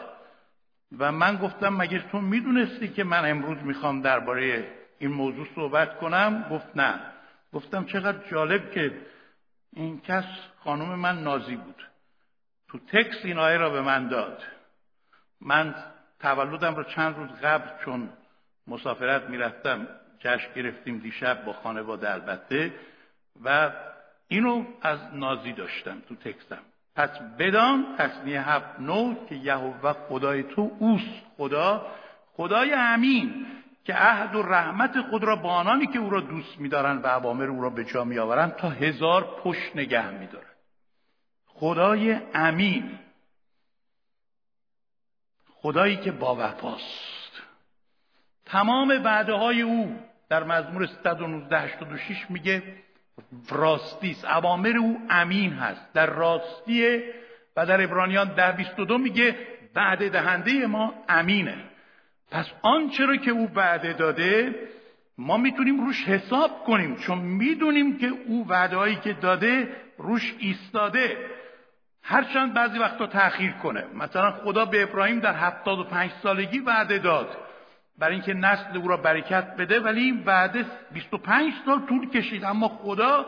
و 0.98 1.12
من 1.12 1.36
گفتم 1.36 1.76
مگه 1.76 1.98
تو 1.98 2.20
می‌دونستی 2.20 2.88
که 2.88 3.04
من 3.04 3.30
امروز 3.30 3.58
می‌خوام 3.58 4.02
درباره 4.02 4.72
این 4.98 5.10
موضوع 5.10 5.46
صحبت 5.54 5.98
کنم؟ 5.98 6.48
گفت 6.50 6.76
نه. 6.76 7.00
گفتم 7.52 7.84
چقدر 7.84 8.28
جالب 8.30 8.70
که 8.70 9.00
این 9.72 10.00
کس 10.00 10.24
خانم 10.64 10.98
من 10.98 11.22
نازی 11.22 11.56
بود. 11.56 11.88
تو 12.68 12.78
تکس 12.78 13.24
این 13.24 13.38
آیه 13.38 13.56
را 13.56 13.70
به 13.70 13.80
من 13.80 14.08
داد. 14.08 14.42
من 15.40 15.74
تولدم 16.20 16.74
رو 16.74 16.84
چند 16.84 17.16
روز 17.16 17.30
قبل 17.30 17.84
چون 17.84 18.08
مسافرت 18.66 19.22
می‌رفتم 19.22 19.88
جشن 20.18 20.52
گرفتیم 20.54 20.98
دیشب 20.98 21.44
با 21.44 21.52
خانواده 21.52 22.12
البته 22.12 22.74
و 23.44 23.70
اینو 24.28 24.64
از 24.82 24.98
نازی 25.12 25.52
داشتم 25.52 26.02
تو 26.08 26.16
تکستم 26.16 26.62
پس 26.94 27.10
بدان 27.38 27.96
تصمیه 27.98 28.48
هفت 28.48 28.80
نو 28.80 29.14
که 29.28 29.34
یهوه 29.34 29.92
خدای 29.92 30.42
تو 30.42 30.70
اوست. 30.78 31.22
خدا 31.36 31.86
خدای 32.36 32.72
امین 32.72 33.46
که 33.84 33.94
عهد 33.94 34.34
و 34.34 34.42
رحمت 34.42 35.00
خود 35.00 35.24
را 35.24 35.36
با 35.36 35.50
آنانی 35.50 35.86
که 35.86 35.98
او 35.98 36.10
را 36.10 36.20
دوست 36.20 36.58
میدارند 36.58 37.04
و 37.04 37.06
عوامر 37.06 37.44
او 37.44 37.62
را 37.62 37.70
به 37.70 37.84
جا 37.84 38.04
میآورند 38.04 38.56
تا 38.56 38.68
هزار 38.68 39.40
پشت 39.44 39.76
نگه 39.76 40.10
میدارند 40.10 40.46
خدای 41.46 42.18
امین 42.34 42.98
خدایی 45.54 45.96
که 45.96 46.12
با 46.12 46.36
وفاست. 46.36 47.42
تمام 48.46 49.00
وعده 49.04 49.32
های 49.32 49.62
او 49.62 49.98
در 50.28 50.44
مزمور 50.44 50.86
119 50.86 52.32
میگه 52.32 52.62
راستی 53.50 54.10
است. 54.10 54.24
اوامر 54.24 54.76
او 54.76 55.00
امین 55.10 55.52
هست. 55.52 55.92
در 55.92 56.06
راستیه 56.06 57.14
و 57.56 57.66
در 57.66 57.82
ابرانیان 57.84 58.34
ده 58.34 58.52
22 58.52 58.98
میگه 58.98 59.36
وعده 59.74 60.08
دهنده 60.08 60.66
ما 60.66 60.94
امینه. 61.08 61.56
پس 62.30 62.46
آنچه 62.62 63.06
رو 63.06 63.16
که 63.16 63.30
او 63.30 63.50
وعده 63.54 63.92
داده 63.92 64.54
ما 65.18 65.36
می‌تونیم 65.36 65.86
روش 65.86 66.04
حساب 66.04 66.64
کنیم 66.64 66.96
چون 66.96 67.18
می‌دونیم 67.18 67.98
که 67.98 68.06
او 68.26 68.48
وعده 68.48 68.94
که 68.94 69.12
داده 69.12 69.68
روش 69.98 70.34
ایستاده. 70.38 71.16
هرچند 72.02 72.54
بعضی 72.54 72.78
وقتا 72.78 73.06
تأخیر 73.06 73.52
کنه. 73.52 73.84
مثلا 73.94 74.30
خدا 74.30 74.64
به 74.64 74.82
ابراهیم 74.82 75.20
در 75.20 75.34
هفتاد 75.34 75.78
و 75.78 75.84
پنج 75.84 76.10
سالگی 76.22 76.58
وعده 76.58 76.98
داد. 76.98 77.36
برای 77.98 78.14
اینکه 78.14 78.34
نسل 78.34 78.76
او 78.76 78.88
را 78.88 78.96
برکت 78.96 79.56
بده 79.56 79.80
ولی 79.80 80.00
این 80.00 80.22
وعده 80.26 80.64
25 80.92 81.52
سال 81.66 81.86
طول 81.86 82.10
کشید. 82.10 82.44
اما 82.44 82.68
خدا 82.68 83.26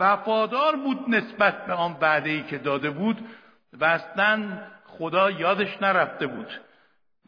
وفادار 0.00 0.76
بود 0.76 1.04
نسبت 1.08 1.66
به 1.66 1.72
آن 1.72 1.96
وعده 2.00 2.30
ای 2.30 2.42
که 2.42 2.58
داده 2.58 2.90
بود 2.90 3.28
و 3.72 3.84
اصلا 3.84 4.58
خدا 4.86 5.30
یادش 5.30 5.82
نرفته 5.82 6.26
بود. 6.26 6.60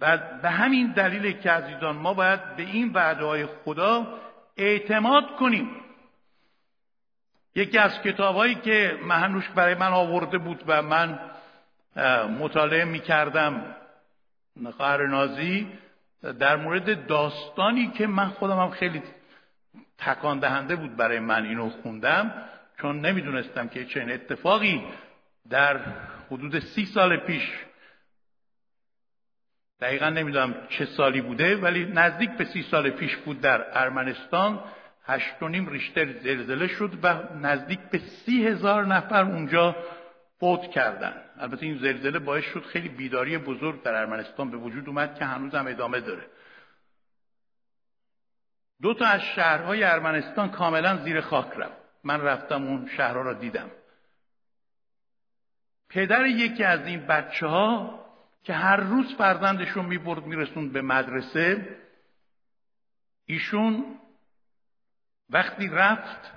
و 0.01 0.19
به 0.43 0.51
همین 0.51 0.93
دلیل 0.93 1.33
که 1.33 1.51
عزیزان 1.51 1.97
ما 1.97 2.15
باید 2.15 2.57
به 2.57 2.63
این 2.63 2.93
وعده 2.93 3.25
های 3.25 3.47
خدا 3.47 4.07
اعتماد 4.57 5.37
کنیم. 5.37 5.71
یکی 7.55 7.79
از 7.79 8.03
کتابهایی 8.03 8.55
که 8.55 8.99
مهنوش 9.03 9.49
برای 9.49 9.75
من 9.75 9.93
آورده 9.93 10.39
بود 10.39 10.65
و 10.67 10.83
من 10.83 11.19
مطالعه 12.39 12.85
می 12.85 13.01
کردم 13.01 13.77
نازی 15.09 15.69
در 16.23 16.57
مورد 16.57 17.07
داستانی 17.07 17.91
که 17.91 18.07
من 18.07 18.29
خودم 18.29 18.59
هم 18.59 18.71
خیلی 18.71 19.03
تکان 19.99 20.39
دهنده 20.39 20.77
بود 20.77 20.97
برای 20.97 21.19
من 21.19 21.45
اینو 21.45 21.71
خوندم 21.71 22.33
چون 22.81 23.01
نمی‌دونستم 23.01 23.69
که 23.69 23.85
چنین 23.85 24.11
اتفاقی 24.11 24.85
در 25.51 25.81
حدود 26.31 26.59
سی 26.59 26.87
سال 26.87 27.17
پیش 27.17 27.53
دقیقا 29.81 30.11
نمی‌دونم 30.11 30.55
چه 30.69 30.85
سالی 30.85 31.21
بوده 31.21 31.57
ولی 31.57 31.85
نزدیک 31.85 32.31
به 32.31 32.45
سی 32.45 32.63
سال 32.63 32.91
پیش 32.91 33.17
بود 33.17 33.41
در 33.41 33.79
ارمنستان 33.79 34.61
هشت 35.05 35.43
و 35.43 35.49
نیم 35.49 35.69
ریشتر 35.69 36.13
زلزله 36.13 36.67
شد 36.67 36.91
و 37.03 37.15
نزدیک 37.35 37.81
به 37.81 37.99
سی 37.99 38.47
هزار 38.47 38.87
نفر 38.87 39.23
اونجا 39.25 39.77
فوت 40.39 40.71
کردن. 40.71 41.23
البته 41.39 41.67
این 41.67 41.79
زلزله 41.79 42.19
باعث 42.19 42.45
شد 42.45 42.63
خیلی 42.63 42.89
بیداری 42.89 43.39
بزرگ 43.39 43.83
در 43.83 43.95
ارمنستان 43.95 44.51
به 44.51 44.57
وجود 44.57 44.89
اومد 44.89 45.19
که 45.19 45.25
هنوز 45.25 45.55
هم 45.55 45.67
ادامه 45.67 46.01
داره. 46.01 46.27
دو 48.83 48.95
تا 48.95 49.07
از 49.07 49.21
شهرهای 49.21 49.85
ارمنستان 49.85 50.51
کاملا 50.51 50.97
زیر 51.05 51.21
خاک 51.21 51.53
رفت. 51.57 51.87
من 52.05 52.21
رفتم 52.21 52.65
اون 52.65 52.89
شهرها 52.97 53.23
را 53.23 53.33
دیدم. 53.33 53.71
پدر 55.89 56.27
یکی 56.27 56.65
از 56.65 56.87
این 56.87 57.07
بچه 57.07 57.47
ها 57.47 58.07
که 58.43 58.53
هر 58.53 58.77
روز 58.77 59.15
فرزندشون 59.15 59.85
می‌برد 59.85 60.27
میرسوند 60.27 60.73
به 60.73 60.83
مدرسه 60.83 61.77
ایشون 63.27 63.99
وقتی 65.31 65.69
رفت 65.69 66.36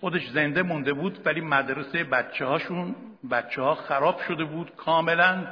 خودش 0.00 0.28
زنده 0.28 0.62
مونده 0.62 0.92
بود 0.92 1.26
ولی 1.26 1.40
مدرسه 1.40 2.04
بچه 2.04 2.44
هاشون 2.44 2.94
بچه 3.30 3.62
ها 3.62 3.74
خراب 3.74 4.20
شده 4.28 4.44
بود 4.44 4.76
کاملا 4.76 5.46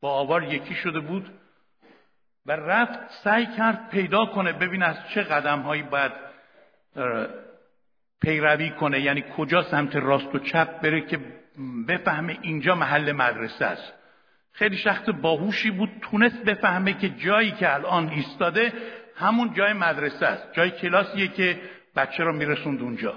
با 0.00 0.10
آوار 0.10 0.42
یکی 0.42 0.74
شده 0.74 1.00
بود 1.00 1.30
و 2.46 2.52
رفت 2.52 3.10
سعی 3.24 3.46
کرد 3.46 3.88
پیدا 3.90 4.26
کنه 4.26 4.52
ببین 4.52 4.82
از 4.82 4.96
چه 5.14 5.22
قدم 5.22 5.60
هایی 5.60 5.82
باید 5.82 6.12
پیروی 8.20 8.70
کنه 8.70 9.00
یعنی 9.00 9.24
کجا 9.36 9.62
سمت 9.62 9.96
راست 9.96 10.34
و 10.34 10.38
چپ 10.38 10.80
بره 10.80 11.00
که 11.00 11.18
بفهمه 11.88 12.38
اینجا 12.42 12.74
محل 12.74 13.12
مدرسه 13.12 13.64
است. 13.64 13.92
خیلی 14.52 14.76
شخص 14.76 15.08
باهوشی 15.08 15.70
بود 15.70 15.90
تونست 16.02 16.44
بفهمه 16.44 16.92
که 16.92 17.08
جایی 17.08 17.50
که 17.50 17.74
الان 17.74 18.08
ایستاده 18.08 18.72
همون 19.16 19.54
جای 19.54 19.72
مدرسه 19.72 20.26
است 20.26 20.52
جای 20.52 20.70
کلاسیه 20.70 21.28
که 21.28 21.60
بچه 21.96 22.24
رو 22.24 22.32
میرسوند 22.32 22.82
اونجا. 22.82 23.14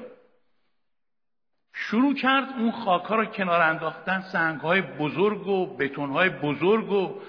شروع 1.73 2.13
کرد 2.13 2.49
اون 2.57 2.71
خاکا 2.71 3.15
رو 3.15 3.25
کنار 3.25 3.61
انداختن 3.61 4.21
سنگ 4.21 4.61
های 4.61 4.81
بزرگ 4.81 5.47
و 5.47 5.77
بتون 5.77 6.09
های 6.09 6.29
بزرگ 6.29 6.91
و 6.91 7.21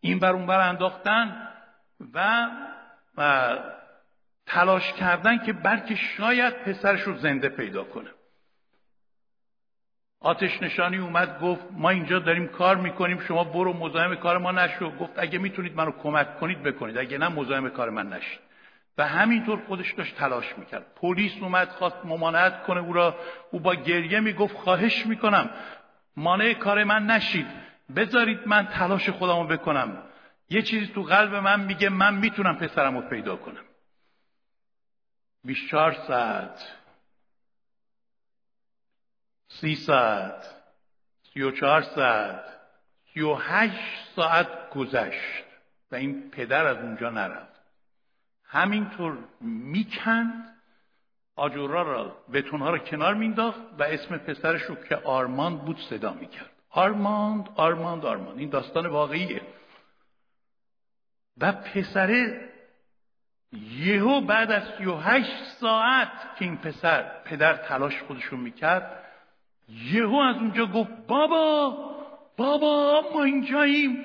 این 0.00 0.18
بر 0.18 0.32
اون 0.32 0.46
بر 0.46 0.68
انداختن 0.68 1.48
و, 2.14 2.48
و 3.16 3.58
تلاش 4.46 4.92
کردن 4.92 5.38
که 5.38 5.52
بلکه 5.52 5.94
شاید 5.94 6.54
پسرش 6.54 7.00
رو 7.00 7.16
زنده 7.16 7.48
پیدا 7.48 7.84
کنه. 7.84 8.10
آتش 10.20 10.62
نشانی 10.62 10.96
اومد 10.96 11.40
گفت 11.40 11.64
ما 11.70 11.90
اینجا 11.90 12.18
داریم 12.18 12.48
کار 12.48 12.76
می‌کنیم 12.76 13.20
شما 13.20 13.44
برو 13.44 13.72
مزاحم 13.72 14.14
کار 14.14 14.38
ما 14.38 14.52
نشو. 14.52 14.90
گفت 14.90 15.12
اگه 15.16 15.38
می‌تونید 15.38 15.76
منو 15.76 15.90
کمک 15.90 16.40
کنید 16.40 16.62
بکنید 16.62 16.98
اگه 16.98 17.18
نه 17.18 17.28
مزاحم 17.28 17.68
کار 17.68 17.90
من 17.90 18.08
نشید. 18.08 18.47
و 18.98 19.06
همینطور 19.06 19.62
خودش 19.66 19.92
داشت 19.92 20.16
تلاش 20.16 20.58
می‌کرد. 20.58 20.94
پلیس 20.94 21.32
اومد 21.40 21.68
خواست 21.68 22.04
ممانعت 22.04 22.62
کنه 22.62 22.80
او 22.80 22.92
را. 22.92 23.18
او 23.50 23.60
با 23.60 23.74
گریه 23.74 24.20
می‌گفت 24.20 24.56
خواهش 24.56 25.06
می‌کنم. 25.06 25.50
مانع 26.16 26.52
کار 26.52 26.84
من 26.84 27.06
نشید. 27.06 27.46
بذارید 27.96 28.48
من 28.48 28.66
تلاش 28.66 29.10
خودمو 29.10 29.44
بکنم. 29.44 30.02
یه 30.50 30.62
چیزی 30.62 30.86
تو 30.86 31.02
قلب 31.02 31.34
من 31.34 31.60
میگه 31.60 31.88
من 31.88 32.14
می‌تونم 32.14 32.56
پسرم 32.56 32.96
رو 32.96 33.08
پیدا 33.08 33.36
کنم. 33.36 33.64
24 35.44 35.92
ساعت. 35.92 36.72
سی 39.48 39.74
ساعت. 39.74 40.54
سی 41.32 41.42
و 41.42 41.50
چهار 41.50 41.82
ساعت. 41.82 42.44
سی 43.14 43.20
و 43.20 43.34
هشت 43.34 44.14
ساعت 44.16 44.70
گذشت. 44.70 45.44
و 45.90 45.94
این 45.94 46.30
پدر 46.30 46.66
از 46.66 46.76
اونجا 46.76 47.10
نرفت. 47.10 47.47
همینطور 48.48 49.18
می‌کند. 49.40 50.54
آجورا 51.36 51.82
را 51.82 52.16
بتونها 52.32 52.70
را 52.70 52.78
کنار 52.78 53.14
مینداخت 53.14 53.60
و 53.78 53.82
اسم 53.82 54.16
پسرش 54.16 54.62
رو 54.62 54.74
که 54.74 54.96
آرمان 54.96 55.56
بود 55.56 55.80
صدا 55.80 56.12
می‌کرد. 56.12 56.50
آرماند 56.70 57.48
آرماند 57.56 58.06
آرماند. 58.06 58.38
این 58.38 58.50
داستان 58.50 58.86
واقعیه. 58.86 59.42
و 61.40 61.52
پسره 61.52 62.48
یهو 63.52 64.20
بعد 64.20 64.52
از 64.52 64.62
38 64.78 65.44
ساعت 65.60 66.36
که 66.38 66.44
این 66.44 66.56
پسر 66.56 67.22
پدر 67.24 67.56
تلاش 67.56 68.02
خودشو 68.02 68.36
می‌کرد 68.36 69.04
یهو 69.68 70.16
از 70.16 70.36
اونجا 70.36 70.66
گفت 70.66 70.90
بابا 71.06 71.70
بابا 72.36 73.02
ما 73.14 73.22
اینجاییم. 73.22 74.04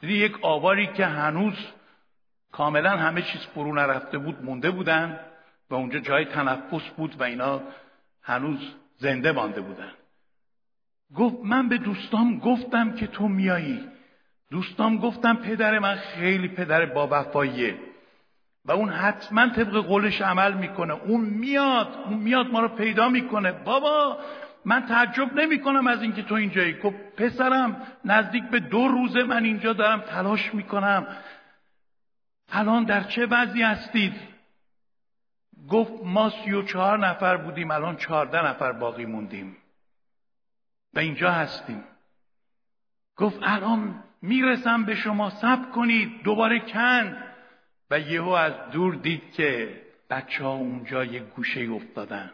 دیدی 0.00 0.14
یک 0.14 0.44
آواری 0.44 0.86
که 0.86 1.06
هنوز 1.06 1.54
کاملا 2.52 2.90
همه 2.90 3.22
چیز 3.22 3.40
فرو 3.40 3.74
نرفته 3.74 4.18
بود 4.18 4.44
مونده 4.44 4.70
بودن 4.70 5.20
و 5.70 5.74
اونجا 5.74 5.98
جای 5.98 6.24
تنفس 6.24 6.88
بود 6.96 7.20
و 7.20 7.22
اینا 7.22 7.60
هنوز 8.22 8.74
زنده 8.96 9.32
مانده 9.32 9.60
بودن. 9.60 9.90
گفت 11.14 11.36
من 11.44 11.68
به 11.68 11.78
دوستام 11.78 12.38
گفتم 12.38 12.92
که 12.94 13.06
تو 13.06 13.28
میایی. 13.28 13.88
دوستام 14.50 14.98
گفتم 14.98 15.36
پدر 15.36 15.78
من 15.78 15.94
خیلی 15.94 16.48
پدر 16.48 16.86
با 16.86 17.08
وفاییه 17.10 17.76
و 18.64 18.72
اون 18.72 18.88
حتما 18.88 19.48
طبق 19.48 19.76
قولش 19.76 20.22
عمل 20.22 20.52
می‌کنه. 20.52 20.92
اون 20.92 21.20
میاد 21.20 21.88
اون 22.06 22.18
میاد 22.18 22.46
ما 22.46 22.60
رو 22.60 22.68
پیدا 22.68 23.08
می‌کنه. 23.08 23.52
بابا 23.52 24.18
من 24.64 24.86
تعجب 24.86 25.40
نمی 25.40 25.60
کنم 25.60 25.86
از 25.86 26.02
اینکه 26.02 26.22
تو 26.22 26.34
اینجایی. 26.34 26.72
گفت 26.72 26.96
پسرم 27.16 27.82
نزدیک 28.04 28.44
به 28.44 28.60
دو 28.60 28.88
روزه 28.88 29.22
من 29.22 29.44
اینجا 29.44 29.72
دارم 29.72 30.00
تلاش 30.00 30.54
می‌کنم. 30.54 31.06
الان 32.52 32.84
در 32.84 33.02
چه 33.02 33.26
وضعی 33.26 33.62
هستید؟ 33.62 34.14
گفت 35.68 35.92
ما 36.04 36.30
سی 36.30 36.52
و 36.52 36.62
چهار 36.62 36.98
نفر 36.98 37.36
بودیم 37.36 37.70
الان 37.70 37.96
چهارده 37.96 38.46
نفر 38.46 38.72
باقی 38.72 39.04
موندیم. 39.04 39.56
و 40.94 40.98
اینجا 40.98 41.30
هستیم. 41.30 41.84
گفت 43.16 43.38
الان 43.42 44.04
می‌رسم 44.22 44.84
به 44.84 44.94
شما 44.94 45.30
سب 45.30 45.70
کنید 45.70 46.22
دوباره 46.22 46.60
کن 46.60 47.16
و 47.90 48.00
یهو 48.00 48.28
از 48.28 48.52
دور 48.72 48.94
دید 48.94 49.32
که 49.32 49.80
بچه 50.10 50.44
ها 50.44 50.52
اونجا 50.52 51.04
یه 51.04 51.20
گوشه 51.20 51.60
افتادن. 51.60 52.30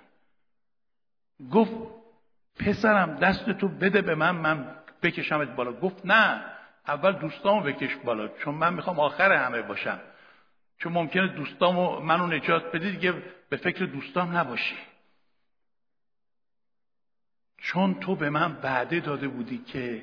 گفت 1.52 1.72
پسرم 2.60 3.14
دست 3.14 3.50
تو 3.50 3.68
بده 3.68 4.02
به 4.02 4.14
من 4.14 4.30
من 4.30 4.76
بکشمت 5.02 5.48
بالا. 5.48 5.72
گفت 5.72 6.06
نه 6.06 6.57
اول 6.88 7.12
دوستامو 7.12 7.62
بکش 7.62 7.97
بالا 7.97 8.28
چون 8.28 8.54
من 8.54 8.75
می‌خوام 8.75 9.00
آخر 9.00 9.33
همه 9.33 9.62
باشم. 9.62 10.00
چون 10.78 10.92
ممکنه 10.92 11.28
دوستامو 11.28 12.00
منو 12.00 12.26
نجات 12.26 12.73
بدی 12.73 12.90
دیگه 12.90 13.23
به 13.49 13.57
فکر 13.57 13.85
دوستام 13.85 14.37
نباشی. 14.37 14.76
چون 17.59 18.00
تو 18.00 18.16
به 18.16 18.30
من 18.30 18.59
وعده 18.62 19.00
داده 19.00 19.28
بودی 19.28 19.59
که 19.59 20.02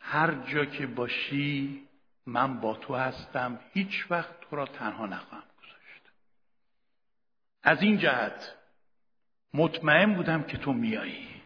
هر 0.00 0.34
جا 0.34 0.64
که 0.64 0.86
باشی 0.86 1.82
من 2.26 2.60
با 2.60 2.74
تو 2.74 2.94
هستم 2.94 3.60
هیچ 3.72 4.06
وقت 4.10 4.40
تو 4.40 4.56
را 4.56 4.66
تنها 4.66 5.06
نخواهم 5.06 5.44
گذاشت. 5.58 6.02
از 7.62 7.82
این 7.82 7.98
جهت 7.98 8.54
مطمئن 9.54 10.14
بودم 10.14 10.42
که 10.42 10.58
تو 10.58 10.72
میایی. 10.72 11.37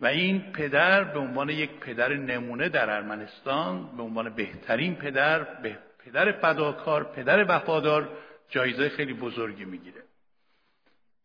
و 0.00 0.06
این 0.06 0.52
پدر 0.52 1.04
به 1.04 1.18
عنوان 1.18 1.48
یک 1.48 1.70
پدر 1.70 2.14
نمونه 2.14 2.68
در 2.68 2.90
ارمنستان 2.90 3.96
به 3.96 4.02
عنوان 4.02 4.34
بهترین 4.34 4.94
پدر 4.94 5.38
به 5.38 5.78
پدر 5.98 6.32
فداکار 6.32 7.04
پدر 7.04 7.44
وفادار 7.48 8.08
جایزه 8.48 8.88
خیلی 8.88 9.14
بزرگی 9.14 9.64
می‌گیره. 9.64 10.02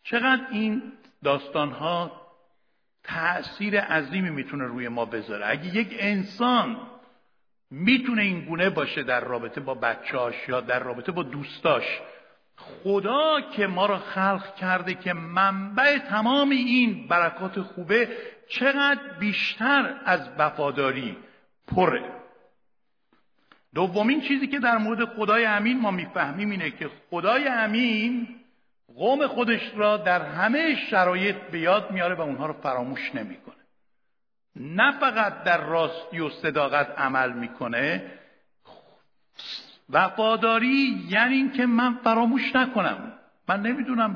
چقدر 0.03 0.41
این 0.51 0.91
داستان 1.23 1.71
ها 1.71 2.21
تأثیر 3.03 3.79
عظیمی 3.79 4.29
می‌تونه 4.29 4.63
روی 4.63 4.87
ما 4.87 5.05
بذاره؟ 5.05 5.49
اگه 5.49 5.75
یک 5.75 5.95
انسان 5.99 6.77
می‌تونه 7.71 8.21
این 8.21 8.45
گونه 8.45 8.69
باشه 8.69 9.03
در 9.03 9.19
رابطه 9.19 9.61
با 9.61 9.73
بچهاش 9.73 10.35
یا 10.47 10.61
در 10.61 10.79
رابطه 10.79 11.11
با 11.11 11.23
دوستاش 11.23 11.99
خدا 12.57 13.41
که 13.41 13.67
ما 13.67 13.85
را 13.85 13.97
خلق 13.97 14.55
کرده 14.55 14.93
که 14.93 15.13
منبع 15.13 15.97
تمام 15.97 16.49
این 16.49 17.07
برکات 17.07 17.61
خوبه 17.61 18.09
چقدر 18.49 19.01
بیشتر 19.19 19.95
از 20.05 20.29
وفاداری 20.37 21.17
پره. 21.67 22.03
دومین 23.75 24.21
چیزی 24.21 24.47
که 24.47 24.59
در 24.59 24.77
مورد 24.77 25.05
خدای 25.05 25.45
امین 25.45 25.79
ما 25.79 25.91
می‌فهمیم 25.91 26.49
اینه 26.49 26.71
که 26.71 26.89
خدای 27.09 27.47
امین 27.47 28.27
قوم 28.95 29.27
خودش 29.27 29.71
را 29.75 29.97
در 29.97 30.21
همه 30.21 30.75
شرایط 30.75 31.35
به 31.35 31.59
یاد 31.59 31.91
میاره 31.91 32.15
و 32.15 32.21
اونها 32.21 32.45
رو 32.45 32.53
فراموش 32.53 33.15
نمی‌کنه. 33.15 33.55
نه 34.55 34.99
فقط 34.99 35.43
در 35.43 35.61
راستی 35.61 36.19
و 36.19 36.29
صداقت 36.29 36.99
عمل 36.99 37.33
می‌کنه. 37.33 38.11
وفاداری 39.89 41.05
یعنی 41.09 41.35
اینکه 41.35 41.65
من 41.65 41.93
فراموش 42.03 42.55
نکنم. 42.55 43.13
من 43.47 43.61
نمی‌دونم 43.61 44.13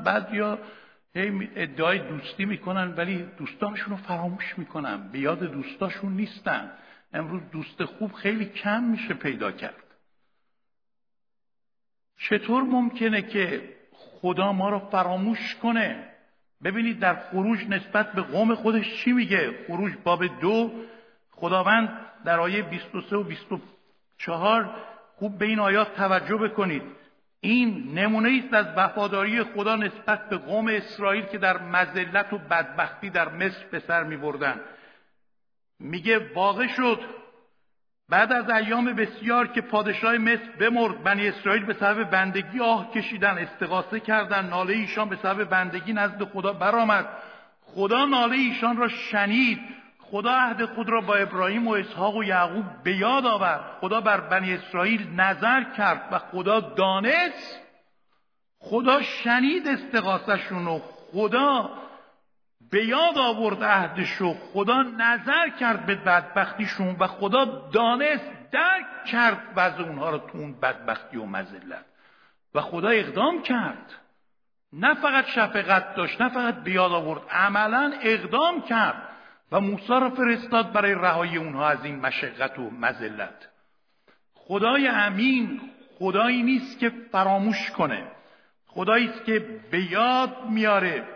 ادعای 1.56 1.98
دوستی 1.98 2.44
می‌کنن 2.44 2.94
ولی 2.94 3.28
دوستانشون 3.38 3.90
رو 3.90 3.96
فراموش 3.96 4.58
می‌کنن. 4.58 5.08
به 5.12 5.18
یاد 5.18 5.38
دوستاشون 5.38 6.12
نیستن. 6.12 6.70
امروز 7.12 7.42
دوست 7.52 7.84
خوب 7.84 8.12
خیلی 8.12 8.44
کم 8.44 8.82
میشه 8.82 9.14
پیدا 9.14 9.52
کرد. 9.52 9.84
چطور 12.18 12.62
ممکنه 12.62 13.22
که 13.22 13.76
خدا 13.92 14.52
ما 14.52 14.70
رو 14.70 14.78
فراموش 14.78 15.54
کنه؟ 15.54 16.08
ببینید 16.64 16.98
در 16.98 17.14
خروج 17.14 17.68
نسبت 17.68 18.12
به 18.12 18.22
قوم 18.22 18.54
خودش 18.54 19.04
چی 19.04 19.12
میگه؟ 19.12 19.64
خروج 19.66 19.92
باب 20.04 20.40
دو. 20.40 20.70
خداوند 21.30 21.88
در 22.24 22.40
آیه 22.40 22.62
23 22.62 23.16
و 23.16 23.22
24 23.22 24.74
خوب 25.16 25.38
به 25.38 25.46
این 25.46 25.58
آیات 25.58 25.94
توجه 25.94 26.36
بکنید. 26.36 26.82
این 27.46 27.98
نمونه 27.98 28.42
است 28.44 28.54
از 28.54 28.66
وفاداری 28.76 29.44
خدا 29.44 29.76
نسبت 29.76 30.28
به 30.28 30.36
قوم 30.36 30.68
اسرائیل 30.68 31.24
که 31.24 31.38
در 31.38 31.58
مزلت 31.58 32.32
و 32.32 32.38
بدبختی 32.38 33.10
در 33.10 33.28
مصر 33.28 33.64
به 33.70 33.78
سر 33.78 34.02
می 34.02 34.16
بردن. 34.16 34.60
میگه 35.80 36.34
واقع 36.34 36.66
شد. 36.66 37.00
بعد 38.08 38.32
از 38.32 38.50
ایام 38.50 38.84
بسیار 38.84 39.46
که 39.46 39.60
پادشاه 39.60 40.18
مصر 40.18 40.50
بمرد 40.60 41.02
بنی 41.02 41.28
اسرائیل 41.28 41.64
به 41.64 41.74
سبب 41.74 42.10
بندگی 42.10 42.60
آه 42.60 42.90
کشیدن 42.90 43.38
استغاثه 43.38 44.00
کردن 44.00 44.48
ناله 44.48 44.74
ایشان 44.74 45.08
به 45.08 45.16
سبب 45.16 45.44
بندگی 45.44 45.92
نزد 45.92 46.24
خدا 46.24 46.52
برآمد. 46.52 47.08
خدا 47.60 48.04
ناله 48.04 48.36
ایشان 48.36 48.76
را 48.76 48.88
شنید. 48.88 49.60
خدا 50.10 50.30
عهد 50.30 50.64
خود 50.64 50.88
را 50.88 51.00
با 51.00 51.14
ابراهیم 51.14 51.68
و 51.68 51.72
اسحاق 51.72 52.16
و 52.16 52.24
یعقوب 52.24 52.64
به 52.84 52.96
یاد 52.96 53.26
آورد. 53.26 53.60
خدا 53.80 54.00
بر 54.00 54.20
بنی 54.20 54.54
اسرائیل 54.54 55.20
نظر 55.20 55.64
کرد 55.76 56.08
و 56.12 56.18
خدا 56.18 56.60
دانست. 56.60 57.60
خدا 58.58 59.02
شنید 59.02 59.68
استغاثشون 59.68 60.66
و 60.66 60.80
خدا 61.12 61.70
به 62.70 62.84
یاد 62.84 63.18
آورد 63.18 63.64
عهدش 63.64 64.20
و 64.20 64.34
خدا 64.52 64.82
نظر 64.82 65.48
کرد 65.60 65.86
به 65.86 65.94
بدبختیشون 65.94 66.96
و 67.00 67.06
خدا 67.06 67.44
دانست 67.72 68.30
درک 68.52 69.04
کرد 69.06 69.38
وضع 69.56 69.82
اونها 69.82 70.10
رو 70.10 70.18
تو 70.18 70.38
اون 70.38 70.60
بدبختی 70.60 71.16
و 71.16 71.24
مذلت. 71.24 71.84
و 72.54 72.60
خدا 72.60 72.88
اقدام 72.88 73.42
کرد. 73.42 73.92
نه 74.72 74.94
فقط 74.94 75.26
شفقت 75.26 75.94
داشت 75.94 76.22
نه 76.22 76.28
فقط 76.28 76.54
به 76.54 76.70
یاد 76.70 76.92
آورد 76.92 77.20
عملا 77.30 77.92
اقدام 78.02 78.62
کرد. 78.62 79.05
و 79.52 79.60
موسی 79.60 79.88
را 79.88 80.10
فرستاد 80.10 80.72
برای 80.72 80.94
رهایی 80.94 81.36
اونها 81.36 81.68
از 81.68 81.84
این 81.84 82.00
مشقت 82.00 82.58
و 82.58 82.70
مذلت. 82.70 83.48
خدای 84.34 84.88
امین 84.88 85.60
خدایی 85.98 86.42
نیست 86.42 86.78
که 86.78 86.92
فراموش 87.12 87.70
کنه. 87.70 88.04
خدایی 88.66 89.08
است 89.08 89.24
که 89.24 89.46
به 89.70 89.92
یاد 89.92 90.36
میاره. 90.50 91.08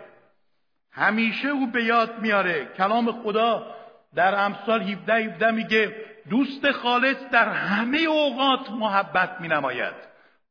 همیشه 0.91 1.47
او 1.47 1.67
به 1.67 1.83
یاد 1.83 2.21
میاره. 2.21 2.65
کلام 2.77 3.11
خدا 3.11 3.75
در 4.15 4.35
امثال 4.35 4.81
17 4.81 5.13
17 5.13 5.51
میگه 5.51 5.95
دوست 6.29 6.71
خالص 6.71 7.17
در 7.31 7.49
همه 7.49 7.97
اوقات 7.97 8.69
محبت 8.71 9.41
مینماید. 9.41 9.93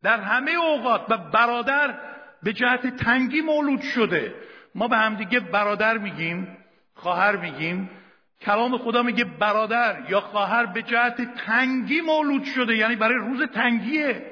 در 0.02 0.20
همه 0.20 0.50
اوقات 0.50 1.04
و 1.08 1.18
برادر 1.18 1.94
به 2.42 2.52
جهت 2.52 2.96
تنگی 2.96 3.40
مولود 3.40 3.80
شده. 3.80 4.34
ما 4.74 4.88
به 4.88 4.96
همدیگه 4.96 5.40
برادر 5.40 5.98
میگیم. 5.98 6.56
خواهر 7.02 7.36
میگیم 7.36 7.90
کلام 8.40 8.78
خدا 8.78 9.02
میگه 9.02 9.24
برادر 9.24 10.10
یا 10.10 10.20
خواهر 10.20 10.66
به 10.66 10.82
جهت 10.82 11.34
تنگی 11.34 12.00
مولود 12.00 12.44
شده 12.44 12.76
یعنی 12.76 12.96
برای 12.96 13.18
روز 13.18 13.42
تنگیه 13.42 14.26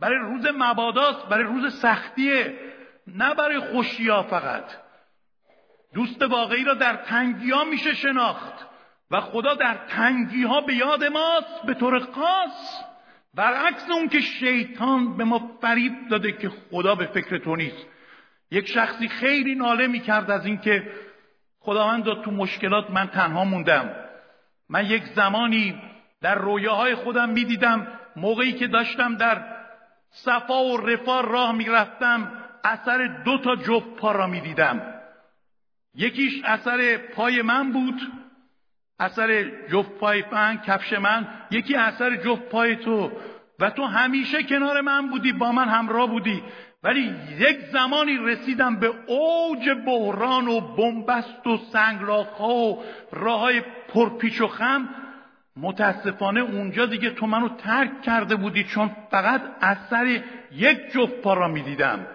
برای 0.00 0.18
روز 0.18 0.46
مباداست 0.58 1.26
برای 1.26 1.44
روز 1.44 1.80
سختیه 1.80 2.58
نه 3.06 3.34
برای 3.34 3.60
خوشیا 3.60 4.22
فقط. 4.22 4.64
دوست 5.94 6.22
واقعی 6.22 6.64
را 6.64 6.74
در 6.74 6.96
تنگی 6.96 7.50
ها 7.50 7.64
میشه 7.64 7.94
شناخت 7.94 8.66
و 9.10 9.20
خدا 9.20 9.54
در 9.54 9.74
تنگی 9.88 10.42
ها 10.42 10.60
به 10.60 10.74
یاد 10.74 11.04
ماست 11.04 11.62
به 11.66 11.74
طور 11.74 11.98
خاص. 11.98 12.84
برعکس 13.34 13.90
اون 13.90 14.08
که 14.08 14.20
شیطان 14.20 15.16
به 15.16 15.24
ما 15.24 15.58
فریب 15.60 16.08
داده 16.10 16.32
که 16.32 16.48
خدا 16.70 16.94
به 16.94 17.06
فکر 17.06 17.38
تو 17.38 17.56
نیست. 17.56 17.86
یک 18.50 18.68
شخصی 18.68 19.08
خیلی 19.08 19.54
ناله 19.54 19.86
می‌کرد 19.86 20.30
از 20.30 20.46
اینکه 20.46 20.92
خداوند 21.64 22.22
تو 22.22 22.30
مشکلات 22.30 22.90
من 22.90 23.06
تنها 23.06 23.44
موندم. 23.44 23.90
من 24.68 24.86
یک 24.86 25.04
زمانی 25.04 25.82
در 26.22 26.34
رویاهای 26.34 26.94
خودم 26.94 27.28
می‌دیدم 27.28 27.86
موقعی 28.16 28.52
که 28.52 28.66
داشتم 28.66 29.16
در 29.16 29.44
صفا 30.10 30.64
و 30.64 30.76
رفاه 30.76 31.22
راه 31.22 31.52
می‌رفتم 31.52 32.32
اثر 32.64 33.22
دو 33.24 33.38
تا 33.38 33.56
جفت 33.56 33.96
پا 33.96 34.12
را 34.12 34.26
می‌دیدم. 34.26 34.82
یکیش 35.94 36.44
اثر 36.44 36.96
پای 36.96 37.42
من 37.42 37.72
بود 37.72 38.00
اثر 38.98 39.50
جفت 39.72 39.90
پای 39.90 40.24
من 40.32 40.58
کفش 40.58 40.92
من 40.92 41.28
یکی 41.50 41.76
اثر 41.76 42.16
جفت 42.16 42.48
پای 42.48 42.76
تو. 42.76 43.12
و 43.58 43.70
تو 43.70 43.84
همیشه 43.84 44.42
کنار 44.42 44.80
من 44.80 45.10
بودی 45.10 45.32
با 45.32 45.52
من 45.52 45.68
همراه 45.68 46.06
بودی. 46.06 46.42
ولی 46.84 47.14
یک 47.38 47.58
زمانی 47.72 48.16
رسیدم 48.16 48.76
به 48.76 48.86
اوج 49.06 49.70
بحران 49.86 50.48
و 50.48 50.60
بنبست 50.60 51.46
و 51.46 51.56
سنگلاخها 51.56 52.54
و 52.54 52.82
راه 53.12 53.40
های 53.40 53.62
پرپیچ 53.88 54.40
و 54.40 54.48
خم. 54.48 54.88
متاسفانه 55.56 56.40
اونجا 56.40 56.86
دیگه 56.86 57.10
تو 57.10 57.26
منو 57.26 57.48
ترک 57.48 58.02
کرده 58.02 58.36
بودی 58.36 58.64
چون 58.64 58.90
فقط 59.10 59.42
اثر 59.60 60.22
یک 60.52 60.92
جفت 60.92 61.20
پا 61.20 61.34
را 61.34 61.48
می‌دیدم. 61.48 62.06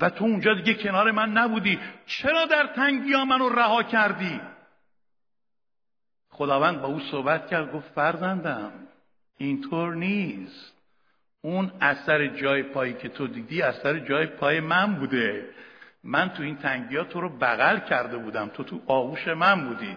و 0.00 0.10
تو 0.10 0.24
اونجا 0.24 0.54
دیگه 0.54 0.74
کنار 0.74 1.10
من 1.10 1.32
نبودی. 1.32 1.78
چرا 2.06 2.46
در 2.46 2.66
تنگی 2.66 3.12
ها 3.12 3.24
منو 3.24 3.48
رها 3.48 3.82
کردی؟ 3.82 4.40
خداوند 6.30 6.80
با 6.80 6.88
او 6.88 7.00
صحبت 7.00 7.46
کرد 7.46 7.72
گفت 7.72 7.88
فرزندم 7.94 8.72
اینطور 9.38 9.94
نیست. 9.94 10.79
اون 11.42 11.72
اثر 11.80 12.26
جای 12.26 12.62
پایی 12.62 12.92
که 12.92 13.08
تو 13.08 13.26
دیدی 13.26 13.62
اثر 13.62 13.98
جای 13.98 14.26
پای 14.26 14.60
من 14.60 14.94
بوده. 14.94 15.46
من 16.04 16.28
تو 16.28 16.42
این 16.42 16.56
تنگی 16.56 16.96
ها 16.96 17.04
تو 17.04 17.20
رو 17.20 17.28
بغل 17.28 17.78
کرده 17.78 18.16
بودم. 18.16 18.48
تو 18.48 18.64
تو 18.64 18.80
آغوش 18.86 19.28
من 19.28 19.68
بودی. 19.68 19.96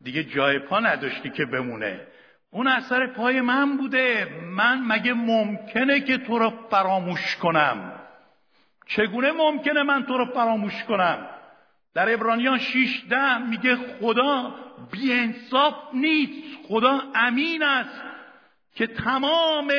دیگه 0.00 0.24
جای 0.24 0.58
پا 0.58 0.80
نداشتی 0.80 1.30
که 1.30 1.44
بمونه. 1.44 2.00
اون 2.50 2.66
اثر 2.66 3.06
پای 3.06 3.40
من 3.40 3.76
بوده. 3.76 4.28
من 4.44 4.82
مگه 4.86 5.12
ممکنه 5.12 6.00
که 6.00 6.18
تو 6.18 6.38
رو 6.38 6.52
فراموش 6.70 7.36
کنم؟ 7.36 7.92
چگونه 8.86 9.32
ممکنه 9.32 9.82
من 9.82 10.06
تو 10.06 10.18
رو 10.18 10.24
فراموش 10.24 10.84
کنم؟ 10.84 11.26
در 11.94 12.14
ابرانیان 12.14 12.58
6 12.58 13.02
ده 13.10 13.38
میگه 13.38 13.76
خدا 13.76 14.54
بیانصاف 14.92 15.74
نیست. 15.94 16.58
خدا 16.68 17.02
امین 17.14 17.62
است 17.62 18.02
که 18.74 18.86
تمام 18.86 19.72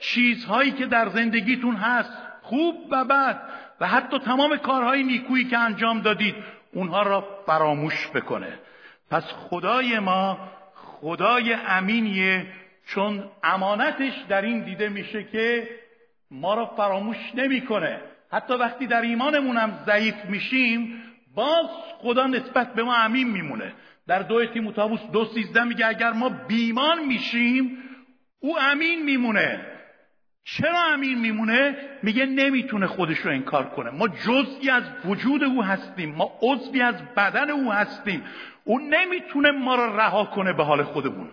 چیزهایی 0.00 0.70
که 0.70 0.86
در 0.86 1.08
زندگیتون 1.08 1.76
هست 1.76 2.12
خوب 2.42 2.74
و 2.90 3.04
بد 3.04 3.42
و 3.80 3.86
حتی 3.86 4.18
تمام 4.18 4.56
کارهای 4.56 5.02
نیکویی 5.02 5.44
که 5.44 5.58
انجام 5.58 6.00
دادید 6.00 6.34
اونها 6.72 7.02
را 7.02 7.28
فراموش 7.46 8.08
بکنه. 8.14 8.58
پس 9.10 9.24
خدای 9.24 9.98
ما 9.98 10.38
خدای 10.74 11.52
امینیه 11.52 12.46
چون 12.86 13.24
امانتش 13.42 14.12
در 14.28 14.42
این 14.42 14.64
دیده 14.64 14.88
میشه 14.88 15.24
که 15.24 15.68
ما 16.30 16.54
را 16.54 16.66
فراموش 16.66 17.16
نمی‌کنه. 17.34 18.00
حتی 18.32 18.54
وقتی 18.54 18.86
در 18.86 19.00
ایمانمون 19.00 19.56
هم 19.56 19.78
ضعیف 19.86 20.24
میشیم 20.24 21.02
باز 21.34 21.66
خدا 21.98 22.26
نسبت 22.26 22.74
به 22.74 22.82
ما 22.82 22.94
امین 22.94 23.30
میمونه. 23.30 23.72
در 24.06 24.18
دو 24.18 24.46
تیموتائوس 24.46 25.00
دو 25.12 25.24
سیزده 25.24 25.64
میگه 25.64 25.86
اگر 25.86 26.12
ما 26.12 26.28
بیمان 26.28 27.04
میشیم 27.04 27.78
او 28.40 28.58
امین 28.58 29.04
میمونه. 29.04 29.75
چرا 30.48 30.82
امین 30.92 31.18
میمونه؟ 31.18 31.76
میگه 32.02 32.26
نمی‌تونه 32.26 32.86
خودش 32.86 33.18
رو 33.18 33.30
انکار 33.30 33.64
کنه. 33.64 33.90
ما 33.90 34.08
جزئی 34.08 34.70
از 34.70 34.82
وجود 35.04 35.44
او 35.44 35.64
هستیم. 35.64 36.14
ما 36.14 36.32
عضوی 36.42 36.82
از 36.82 36.94
بدن 37.16 37.50
او 37.50 37.72
هستیم. 37.72 38.22
او 38.64 38.78
نمی‌تونه 38.78 39.50
ما 39.50 39.74
رو 39.74 39.96
رها 40.00 40.24
کنه 40.24 40.52
به 40.52 40.64
حال 40.64 40.82
خودمون. 40.82 41.30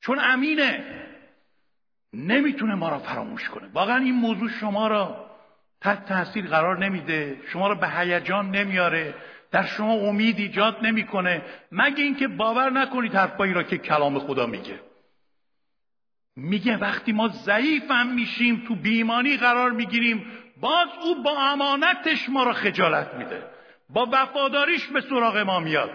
چون 0.00 0.18
امینه. 0.22 0.84
نمی‌تونه 2.12 2.74
ما 2.74 2.88
را 2.88 2.98
فراموش 2.98 3.48
کنه. 3.48 3.68
واقعا 3.74 3.96
این 3.96 4.14
موضوع 4.14 4.48
شما 4.48 4.88
را 4.88 5.30
تحت 5.80 6.06
تاثیر 6.06 6.46
قرار 6.46 6.78
نمیده. 6.78 7.36
شما 7.52 7.68
را 7.68 7.74
به 7.74 7.88
هیجان 7.88 8.50
نمیاره. 8.50 9.14
در 9.50 9.64
شما 9.64 9.92
امید 9.92 10.38
ایجاد 10.38 10.76
نمی‌کنه. 10.82 11.42
مگه 11.72 12.04
اینکه 12.04 12.28
باور 12.28 12.70
نکنید 12.70 13.14
حرفایی 13.14 13.52
را 13.52 13.62
که 13.62 13.78
کلام 13.78 14.18
خدا 14.18 14.46
میگه. 14.46 14.80
میگه 16.36 16.76
وقتی 16.76 17.12
ما 17.12 17.28
ضعیف 17.28 17.90
هم 17.90 18.14
میشیم 18.14 18.64
تو 18.68 18.74
بیمانی 18.74 19.36
قرار 19.36 19.70
می‌گیریم 19.70 20.26
باز 20.60 20.88
او 21.02 21.22
با 21.22 21.42
امانتش 21.42 22.28
ما 22.28 22.44
را 22.44 22.52
خجالت 22.52 23.14
میده. 23.14 23.42
با 23.90 24.08
وفاداریش 24.12 24.86
به 24.86 25.00
سراغ 25.00 25.36
ما 25.36 25.60
میاد. 25.60 25.90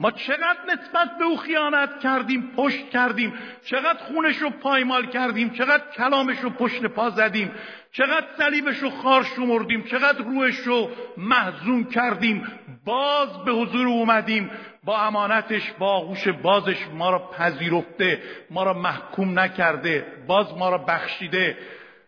ما 0.00 0.10
چقدر 0.10 0.58
نسبت 0.68 1.18
به 1.18 1.24
او 1.24 1.36
خیانت 1.36 2.00
کردیم 2.00 2.52
پشت 2.56 2.90
کردیم 2.90 3.32
چقدر 3.64 3.98
خونش 3.98 4.36
رو 4.36 4.50
پایمال 4.50 5.06
کردیم 5.06 5.50
چقدر 5.50 5.84
کلامش 5.96 6.38
رو 6.38 6.50
پشت 6.50 6.86
پا 6.86 7.10
زدیم 7.10 7.52
چقدر 7.92 8.26
صلیبش 8.38 8.78
رو 8.78 8.90
خار 8.90 9.22
شمردیم 9.22 9.82
چقدر 9.82 10.24
روش 10.24 10.56
رو 10.56 10.90
محزون 11.16 11.84
کردیم. 11.84 12.46
باز 12.84 13.44
به 13.44 13.52
حضور 13.52 13.86
اومدیم. 13.86 14.50
با 14.84 14.98
امانتش 14.98 15.72
با 15.72 15.90
آغوش 15.90 16.28
بازش 16.28 16.86
ما 16.92 17.10
را 17.10 17.18
پذیرفته 17.18 18.22
ما 18.50 18.62
را 18.62 18.74
محکوم 18.74 19.38
نکرده 19.38 20.06
باز 20.26 20.58
ما 20.58 20.68
را 20.68 20.78
بخشیده. 20.78 21.58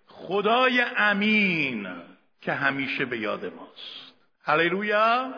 خدای 0.07 0.85
امین 0.97 1.89
که 2.41 2.53
همیشه 2.53 3.05
به 3.05 3.19
یاد 3.19 3.45
ماست. 3.45 4.15
هللویا! 4.45 5.35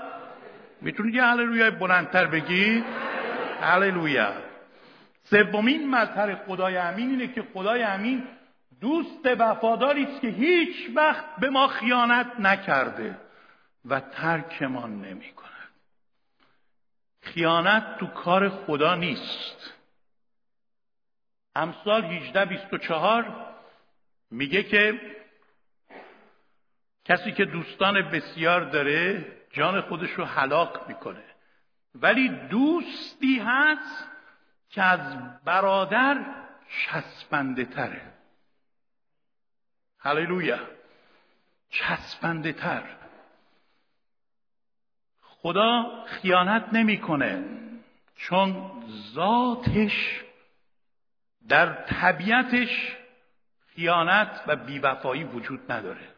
می‌تونید 0.80 1.14
یه 1.14 1.24
هللویا 1.24 1.70
بلندتر 1.70 2.26
بگید 2.26 2.84
هللویا! 3.60 4.32
سومین 5.24 5.90
مظهر 5.90 6.34
خدای 6.34 6.76
امین 6.76 7.10
اینه 7.10 7.28
که 7.32 7.42
خدای 7.54 7.82
امین 7.82 8.24
دوست 8.80 9.26
وفاداری 9.38 10.04
است 10.04 10.20
که 10.20 10.28
هیچ 10.28 10.76
وقت 10.94 11.24
به 11.40 11.50
ما 11.50 11.66
خیانت 11.66 12.26
نکرده 12.40 13.16
و 13.84 14.00
ترکمان 14.00 14.90
نمی 15.02 15.32
کند 15.32 15.47
خیانت 17.20 17.98
تو 17.98 18.06
کار 18.06 18.48
خدا 18.48 18.94
نیست. 18.94 19.74
امثال 21.54 22.04
18 22.04 22.44
24 22.44 23.54
میگه 24.30 24.62
که 24.62 25.00
کسی 27.04 27.32
که 27.32 27.44
دوستان 27.44 28.10
بسیار 28.10 28.60
داره 28.60 29.26
جان 29.50 29.80
خودش 29.80 30.10
رو 30.10 30.24
هلاک 30.24 30.88
می‌کنه. 30.88 31.24
ولی 31.94 32.28
دوستی 32.28 33.38
هست 33.38 34.08
که 34.70 34.82
از 34.82 35.18
برادر 35.44 36.24
چسبنده 36.68 37.64
تره. 37.64 38.12
هللویا. 39.98 40.58
چسبنده 41.70 42.52
تر. 42.52 42.97
خدا 45.42 46.04
خیانت 46.06 46.72
نمی‌کنه 46.72 47.44
چون 48.16 48.70
ذاتش 49.14 50.22
در 51.48 51.84
طبیعتش 51.84 52.96
خیانت 53.66 54.44
و 54.46 54.56
بیوفایی 54.56 55.24
وجود 55.24 55.72
نداره. 55.72 56.08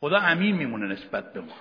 خدا 0.00 0.18
امین 0.18 0.56
میمونه 0.56 0.86
نسبت 0.86 1.32
به 1.32 1.40
ما. 1.40 1.54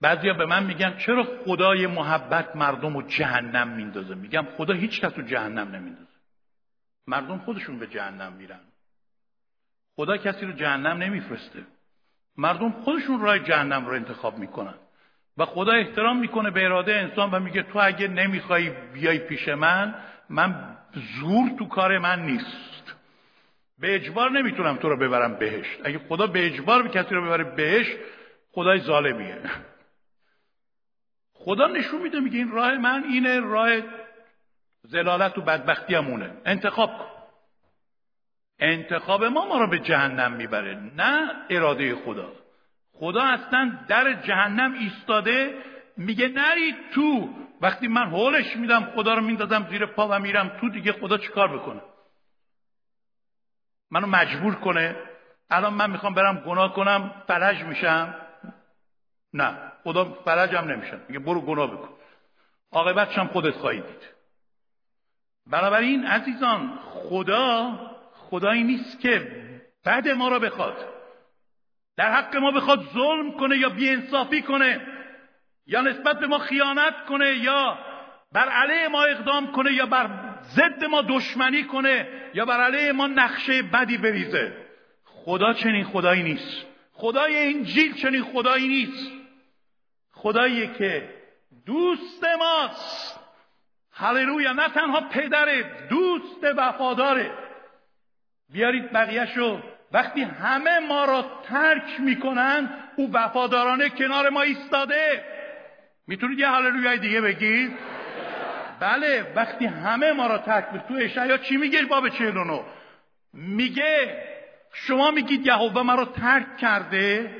بعضیا 0.00 0.34
به 0.34 0.46
من 0.46 0.64
میگن 0.64 0.96
چرا 0.98 1.24
خدای 1.44 1.86
محبت 1.86 2.56
مردم 2.56 2.96
رو 2.96 3.02
جهنم 3.02 3.68
میندازه؟ 3.68 4.14
میگم 4.14 4.46
خدا 4.56 4.74
هیچ 4.74 5.00
کس 5.00 5.12
رو 5.16 5.22
جهنم 5.22 5.68
نمیندازه. 5.74 6.08
مردم 7.06 7.38
خودشون 7.38 7.78
به 7.78 7.86
جهنم 7.86 8.32
میرن. 8.32 8.60
خدا 9.96 10.16
کسی 10.16 10.46
رو 10.46 10.52
جهنم 10.52 11.02
نمیفرسته. 11.02 11.66
مردم 12.36 12.70
خودشون 12.70 13.20
راه 13.20 13.38
جهنم 13.38 13.86
رو 13.86 13.92
انتخاب 13.92 14.38
می‌کنن. 14.38 14.74
و 15.38 15.44
خدا 15.44 15.72
احترام 15.72 16.18
می‌کنه 16.18 16.50
به 16.50 16.64
اراده 16.64 16.96
انسان 16.96 17.30
و 17.30 17.40
میگه 17.40 17.62
تو 17.62 17.78
اگه 17.82 18.08
نمی‌خوای 18.08 18.70
بیای 18.70 19.18
پیش 19.18 19.48
من 19.48 19.94
من 20.30 20.76
زور 21.20 21.50
تو 21.58 21.68
کار 21.68 21.98
من 21.98 22.22
نیست. 22.22 22.94
به 23.78 23.94
اجبار 23.94 24.30
نمی‌تونم 24.30 24.76
تو 24.76 24.88
رو 24.88 24.96
ببرم 24.96 25.34
بهشت 25.34 25.80
اگه 25.84 25.98
خدا 25.98 26.26
به 26.26 26.46
اجبار 26.46 26.82
به 26.82 26.88
کسی 26.88 27.14
رو 27.14 27.24
ببره 27.24 27.44
بهشت 27.44 27.96
خدای 28.52 28.80
ظالمیه. 28.80 29.40
خدا 31.34 31.66
نشون 31.66 32.02
میده 32.02 32.20
میگه 32.20 32.38
این 32.38 32.50
راه 32.50 32.78
من 32.78 33.04
اینه 33.04 33.40
راه 33.40 33.70
زلالت 34.82 35.38
و 35.38 35.40
بدبختی 35.40 35.94
همونه 35.94 36.30
انتخاب 36.44 36.98
کن. 36.98 37.13
انتخاب 38.58 39.24
ما 39.24 39.48
ما 39.48 39.58
رو 39.58 39.70
به 39.70 39.78
جهنم 39.78 40.32
می‌بره 40.32 40.74
نه 40.96 41.30
اراده 41.50 41.94
خدا. 41.94 42.32
خدا 42.92 43.22
اصلا 43.22 43.78
در 43.88 44.12
جهنم 44.12 44.72
ایستاده 44.72 45.62
میگه 45.96 46.28
نرید 46.28 46.74
تو. 46.94 47.28
وقتی 47.60 47.88
من 47.88 48.10
حولش 48.10 48.56
میدم 48.56 48.84
خدا 48.84 49.14
رو 49.14 49.20
میندازم 49.20 49.66
زیر 49.70 49.86
پا 49.86 50.08
و 50.08 50.18
میرم 50.18 50.48
تو 50.60 50.68
دیگه 50.68 50.92
خدا 50.92 51.18
چیکار 51.18 51.58
بکنه؟ 51.58 51.80
منو 53.90 54.06
مجبور 54.06 54.54
کنه. 54.54 54.96
الان 55.50 55.74
من 55.74 55.90
می‌خوام 55.90 56.14
برم 56.14 56.36
گناه 56.36 56.74
کنم 56.74 57.22
فلج 57.26 57.62
میشم. 57.62 58.14
نه 59.34 59.72
خدا 59.84 60.04
فرجم 60.04 60.64
نمیشن 60.70 61.00
میگه 61.08 61.18
برو 61.18 61.40
گناه 61.40 61.70
بکن. 61.70 61.88
عاقبتش 62.72 63.18
هم 63.18 63.26
خودت 63.26 63.54
خواهید 63.54 63.86
دید. 63.86 64.14
بنابراین 65.46 66.06
عزیزان 66.06 66.78
خدا 66.82 67.72
خدایی 68.34 68.64
نیست 68.64 69.00
که 69.00 69.30
بعد 69.84 70.08
ما 70.08 70.28
را 70.28 70.38
بخواد. 70.38 70.76
در 71.96 72.12
حق 72.12 72.36
ما 72.36 72.50
بخواد 72.50 72.84
ظلم 72.94 73.32
کنه 73.32 73.58
یا 73.58 73.68
بیانصافی 73.68 74.42
کنه 74.42 74.80
یا 75.66 75.80
نسبت 75.80 76.18
به 76.18 76.26
ما 76.26 76.38
خیانت 76.38 77.04
کنه 77.08 77.38
یا 77.38 77.78
بر 78.32 78.48
علیه 78.48 78.88
ما 78.88 79.04
اقدام 79.04 79.52
کنه 79.52 79.72
یا 79.72 79.86
بر 79.86 80.10
ضد 80.42 80.84
ما 80.84 81.02
دشمنی 81.02 81.64
کنه 81.64 82.08
یا 82.34 82.44
بر 82.44 82.60
علیه 82.60 82.92
ما 82.92 83.06
نقشه 83.06 83.62
بدی 83.62 83.98
بریزه. 83.98 84.56
خدا 85.04 85.52
چنین 85.52 85.84
خدایی 85.84 86.22
نیست. 86.22 86.66
خدای 86.92 87.54
انجیل 87.54 87.94
چنین 87.94 88.22
خدایی 88.22 88.68
نیست. 88.68 89.12
خدایی 90.12 90.66
که 90.66 91.14
دوست 91.66 92.24
ماست. 92.38 93.20
هللویا 93.92 94.52
نه 94.52 94.68
تنها 94.68 95.00
پدره 95.00 95.86
دوست 95.88 96.44
وفاداره. 96.56 97.43
بیارید 98.52 98.92
بقیهشو. 98.92 99.60
وقتی 99.92 100.22
همه 100.22 100.78
ما 100.78 101.04
را 101.04 101.24
ترک 101.44 102.00
می‌کنن 102.00 102.70
او 102.96 103.10
وفادارانه 103.12 103.88
کنار 103.88 104.28
ما 104.28 104.42
ایستاده. 104.42 105.24
می‌تونید 106.06 106.38
یه 106.38 106.48
هللویای 106.48 106.98
دیگه 106.98 107.20
بگید؟ 107.20 107.72
بله 108.80 109.32
وقتی 109.36 109.66
همه 109.66 110.12
ما 110.12 110.26
را 110.26 110.38
ترک 110.38 110.64
می‌کنن 110.72 110.88
تو 110.88 110.94
اشعیا 110.94 111.38
چی 111.38 111.56
میگه؟ 111.56 111.82
باب 111.82 112.08
49 112.08 112.60
میگه 113.32 114.24
شما 114.72 115.10
میگید 115.10 115.46
یهوه 115.46 115.82
مرا 115.82 116.04
ترک 116.04 116.56
کرده 116.56 117.30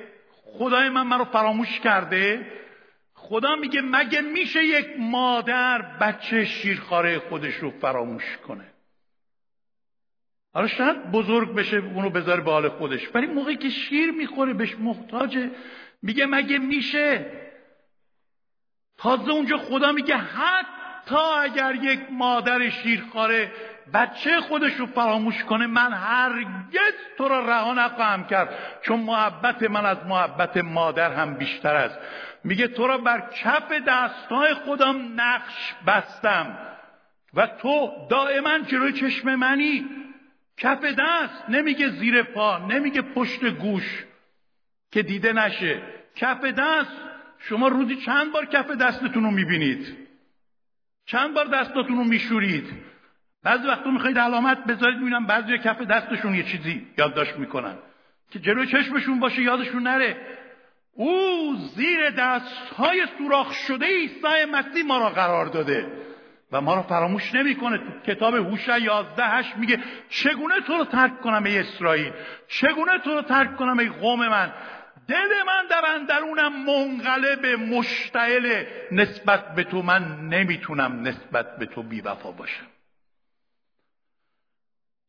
خدای 0.45 0.88
من 0.88 1.03
مرا 1.03 1.25
فراموش 1.25 1.81
کرده. 1.81 2.47
خدا 3.14 3.57
میگه 3.57 3.81
مگه 3.81 4.21
میشه 4.21 4.64
یک 4.64 4.87
مادر 4.99 5.83
بچه 5.83 6.45
شیرخواره 6.45 7.19
خودش 7.19 7.55
رو 7.55 7.71
فراموش 7.71 8.37
کنه؟ 8.49 8.74
حالا 10.55 10.67
شاید 10.67 11.11
بزرگ 11.11 11.55
بشه 11.55 11.77
اونو 11.77 12.11
بذاره 12.11 12.40
به 12.40 12.51
حال 12.51 12.69
خودش. 12.69 13.09
ولی 13.14 13.27
موقعی 13.27 13.57
که 13.57 13.69
شیر 13.69 14.11
می‌خوره 14.11 14.53
بهش 14.53 14.77
محتاجه. 14.79 15.51
میگه 16.03 16.27
مگه 16.27 16.59
میشه؟ 16.59 17.27
تازه 18.99 19.31
اونجا 19.31 19.59
خدا 19.59 19.93
میگه 19.93 20.17
حتی 20.17 21.17
اگر 21.17 21.75
یک 21.75 22.01
مادر 22.11 22.69
شیرخواره 22.69 23.53
بچه 23.95 24.40
خودش 24.40 24.73
رو 24.75 24.87
فراموش 24.87 25.45
کنه 25.45 25.67
من 25.67 25.93
هرگز 25.93 26.95
تو 27.19 27.29
را 27.29 27.47
رها 27.47 27.75
نخواهم 27.75 28.27
کرد 28.27 28.55
چون 28.83 29.01
محبت 29.01 29.62
من 29.62 29.87
از 29.87 29.99
محبت 30.07 30.57
مادر 30.57 31.12
هم 31.12 31.35
بیشتر 31.35 31.77
است. 31.77 31.99
میگه 32.45 32.69
تو 32.69 32.87
را 32.87 32.99
بر 32.99 33.21
کف 33.21 33.73
دستهای 33.87 34.55
خودم 34.55 35.21
نقش 35.21 35.75
بستم 35.87 36.59
و 37.35 37.47
تو 37.47 37.90
دائما 38.11 38.59
جلوی 38.59 38.93
چشم 38.93 39.35
منی. 39.35 40.04
کف 40.57 40.85
دست 40.85 41.49
نمیگه 41.49 41.88
زیر 41.88 42.23
پا 42.23 42.59
نمیگه 42.59 43.03
پشت 43.03 43.45
گوش 43.45 44.05
که 44.90 45.03
دیده 45.03 45.33
نشه. 45.33 45.83
کف 46.17 46.45
دست 46.45 46.97
شما 47.38 47.69
روزی 47.69 47.97
چند 47.97 48.33
بار 48.33 48.47
کف 48.47 48.71
دستتون 48.71 49.25
رو 49.25 49.31
می‌بینید؟ 49.31 49.97
چند 51.07 51.35
بار 51.35 51.47
دستاتون 51.47 51.97
رو 51.97 52.05
میشورید؟ 52.05 52.73
بعضی 53.43 53.67
وقتا 53.67 53.90
می‌خواید 53.90 54.19
علامت 54.19 54.64
بذارید 54.64 54.99
می‌بینم 54.99 55.27
بعضی 55.27 55.59
کف 55.59 55.83
دستشون 55.83 56.35
یه 56.35 56.43
چیزی 56.43 56.87
یادداشت 56.99 57.37
می‌کنن. 57.37 57.79
که 58.31 58.38
جلوی 58.38 58.67
چشمشون 58.67 59.21
باشه 59.21 59.43
یادشون 59.43 59.83
نره. 59.83 60.17
او 60.93 61.55
زیر 61.57 62.11
دست 62.11 62.69
های 62.77 63.07
سوراخ 63.19 63.53
شده 63.53 63.87
عیسی 63.87 64.45
مسیح 64.53 64.85
ما 64.87 64.99
را 64.99 65.11
قرار 65.11 65.47
داده. 65.47 65.87
و 66.55 66.61
ما 66.61 66.75
را 66.75 66.83
فراموش 66.83 67.35
نمی‌کنه. 67.35 67.81
کتاب 68.07 68.35
هوش 68.35 68.69
11 68.69 69.25
هش 69.25 69.57
میگه 69.57 69.79
چگونه 70.09 70.61
تو 70.61 70.77
رو 70.77 70.85
ترک 70.85 71.21
کنم 71.21 71.45
ای 71.45 71.59
اسرائیل؟ 71.59 72.12
چگونه 72.49 72.99
تو 72.99 73.14
رو 73.14 73.23
ترک 73.23 73.57
کنم 73.57 73.79
ای 73.79 73.88
قوم 73.88 74.29
من؟ 74.29 74.53
دل 75.09 75.43
من 75.47 75.67
در 75.71 75.87
اندرونم 75.87 76.64
منقلب 76.64 77.47
مشتعل. 77.47 78.64
نسبت 78.93 79.55
به 79.55 79.64
تو 79.64 79.83
من 79.83 80.29
نمی‌تونم 80.29 81.01
نسبت 81.01 81.57
به 81.57 81.67
تو 81.67 81.83
بیوفا 81.83 82.31
باشم. 82.31 82.67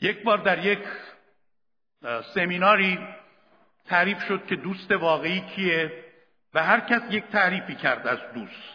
یک 0.02 0.24
بار 0.24 0.38
در 0.38 0.66
یک 0.66 0.80
سمیناری 2.34 3.00
تعریف 3.86 4.24
شد 4.24 4.46
که 4.46 4.56
دوست 4.56 4.92
واقعی 4.92 5.42
کیه 5.42 6.04
و 6.54 6.64
هر 6.64 6.80
کس 6.80 7.02
یک 7.10 7.24
تعریفی 7.28 7.76
کرد 7.76 8.08
از 8.08 8.20
دوست. 8.34 8.75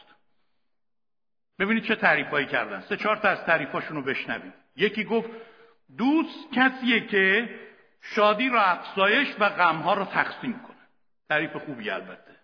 ببینید 1.60 1.84
چه 1.84 1.94
تعریفایی 1.96 2.46
کردن. 2.46 2.80
سه 2.80 2.96
چهار 2.96 3.16
تا 3.16 3.28
از 3.28 3.44
تعریفاشون 3.44 3.96
رو 3.96 4.02
بشنوید 4.02 4.52
یکی 4.76 5.04
گفت 5.04 5.30
دوست 5.98 6.52
کسیه 6.52 7.06
که 7.06 7.58
شادی 8.02 8.48
را 8.48 8.62
افزایش 8.62 9.28
و 9.38 9.48
غمها 9.48 9.94
را 9.94 10.04
تقسیم 10.04 10.52
کنه. 10.52 10.76
تعریف 11.28 11.56
خوبی 11.56 11.90
البته. 11.90 12.36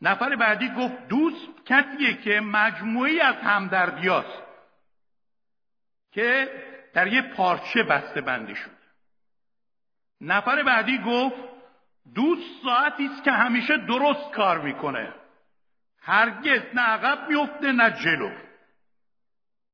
نفر 0.00 0.36
بعدی 0.36 0.68
گفت 0.68 1.08
دوست 1.08 1.48
کسیه 1.66 2.14
که 2.14 2.40
مجموعی 2.40 3.20
از 3.20 3.34
همدردیاست 3.34 4.42
که 6.12 6.48
در 6.94 7.06
یه 7.06 7.22
پارچه 7.22 7.82
بسته 7.82 8.20
بندی 8.20 8.54
شده. 8.54 8.74
نفر 10.20 10.62
بعدی 10.62 10.98
گفت 10.98 11.36
دوست 12.14 12.62
ساعتی 12.62 13.06
است 13.06 13.24
که 13.24 13.30
همیشه 13.30 13.76
درست 13.76 14.30
کار 14.32 14.60
می‌کنه. 14.60 15.12
هرگز 16.04 16.62
نه 16.74 16.80
عقب 16.80 17.28
میفته 17.28 17.72
نه 17.72 17.90
جلو. 17.90 18.30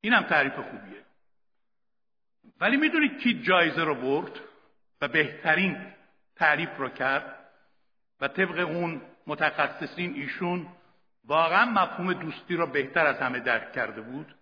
اینم 0.00 0.22
تعریف 0.22 0.54
خوبیه. 0.54 1.04
ولی 2.60 2.76
می‌دونید 2.76 3.18
کی 3.18 3.42
جایزه 3.42 3.84
رو 3.84 3.94
برد 3.94 4.40
و 5.00 5.08
بهترین 5.08 5.92
تعریف 6.36 6.76
رو 6.78 6.88
کرد؟ 6.88 7.36
و 8.20 8.28
طبق 8.28 8.68
اون 8.68 9.02
متخصصین 9.26 10.14
ایشون 10.14 10.66
واقعا 11.24 11.64
مفهوم 11.64 12.12
دوستی 12.12 12.56
رو 12.56 12.66
بهتر 12.66 13.06
از 13.06 13.18
همه 13.18 13.40
درک 13.40 13.72
کرده 13.72 14.00
بود. 14.00 14.34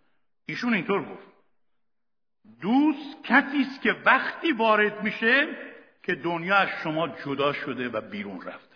ایشون 0.46 0.74
اینطور 0.74 1.04
گفت. 1.04 1.28
دوست 2.60 3.24
کسی 3.24 3.66
است 3.70 3.82
که 3.82 3.92
وقتی 4.04 4.52
وارد 4.52 5.02
میشه 5.02 5.56
که 6.02 6.14
دنیا 6.14 6.56
از 6.56 6.68
شما 6.82 7.08
جدا 7.08 7.52
شده 7.52 7.88
و 7.88 8.00
بیرون 8.00 8.42
رفته 8.42 8.67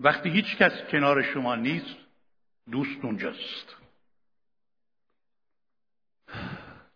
وقتی 0.00 0.30
هیچ 0.30 0.56
کس 0.56 0.72
کنار 0.90 1.22
شما 1.22 1.54
نیست 1.54 1.96
دوست 2.70 3.04
اونجاست. 3.04 3.76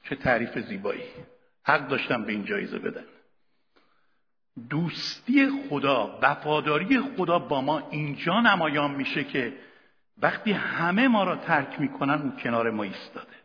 چه 0.09 0.17
تعریف 0.17 0.59
زیبایی. 0.59 1.05
حق 1.63 1.89
داشتم 1.89 2.25
به 2.25 2.33
این 2.33 2.45
جایزه 2.45 2.79
بدن. 2.79 3.05
دوستی 4.71 5.49
خدا 5.69 6.19
وفاداری 6.23 7.01
خدا 7.01 7.39
با 7.39 7.61
ما 7.61 7.89
اینجا 7.91 8.41
نمایان 8.41 8.91
میشه 8.91 9.25
که 9.25 9.59
وقتی 10.19 10.53
همه 10.53 11.09
ما 11.09 11.25
را 11.25 11.37
ترک 11.37 11.81
می‌کنن 11.81 12.15
اون 12.23 12.37
کنار 12.37 12.71
ما 12.71 12.83
ایستاده. 12.83 13.37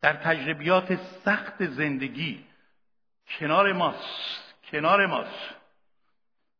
در 0.00 0.12
تجربیات 0.12 0.94
سخت 1.24 1.66
زندگی 1.66 2.44
کنار 3.38 3.72
ماست 3.72 4.54
کنار 4.70 5.06
ماست. 5.06 5.54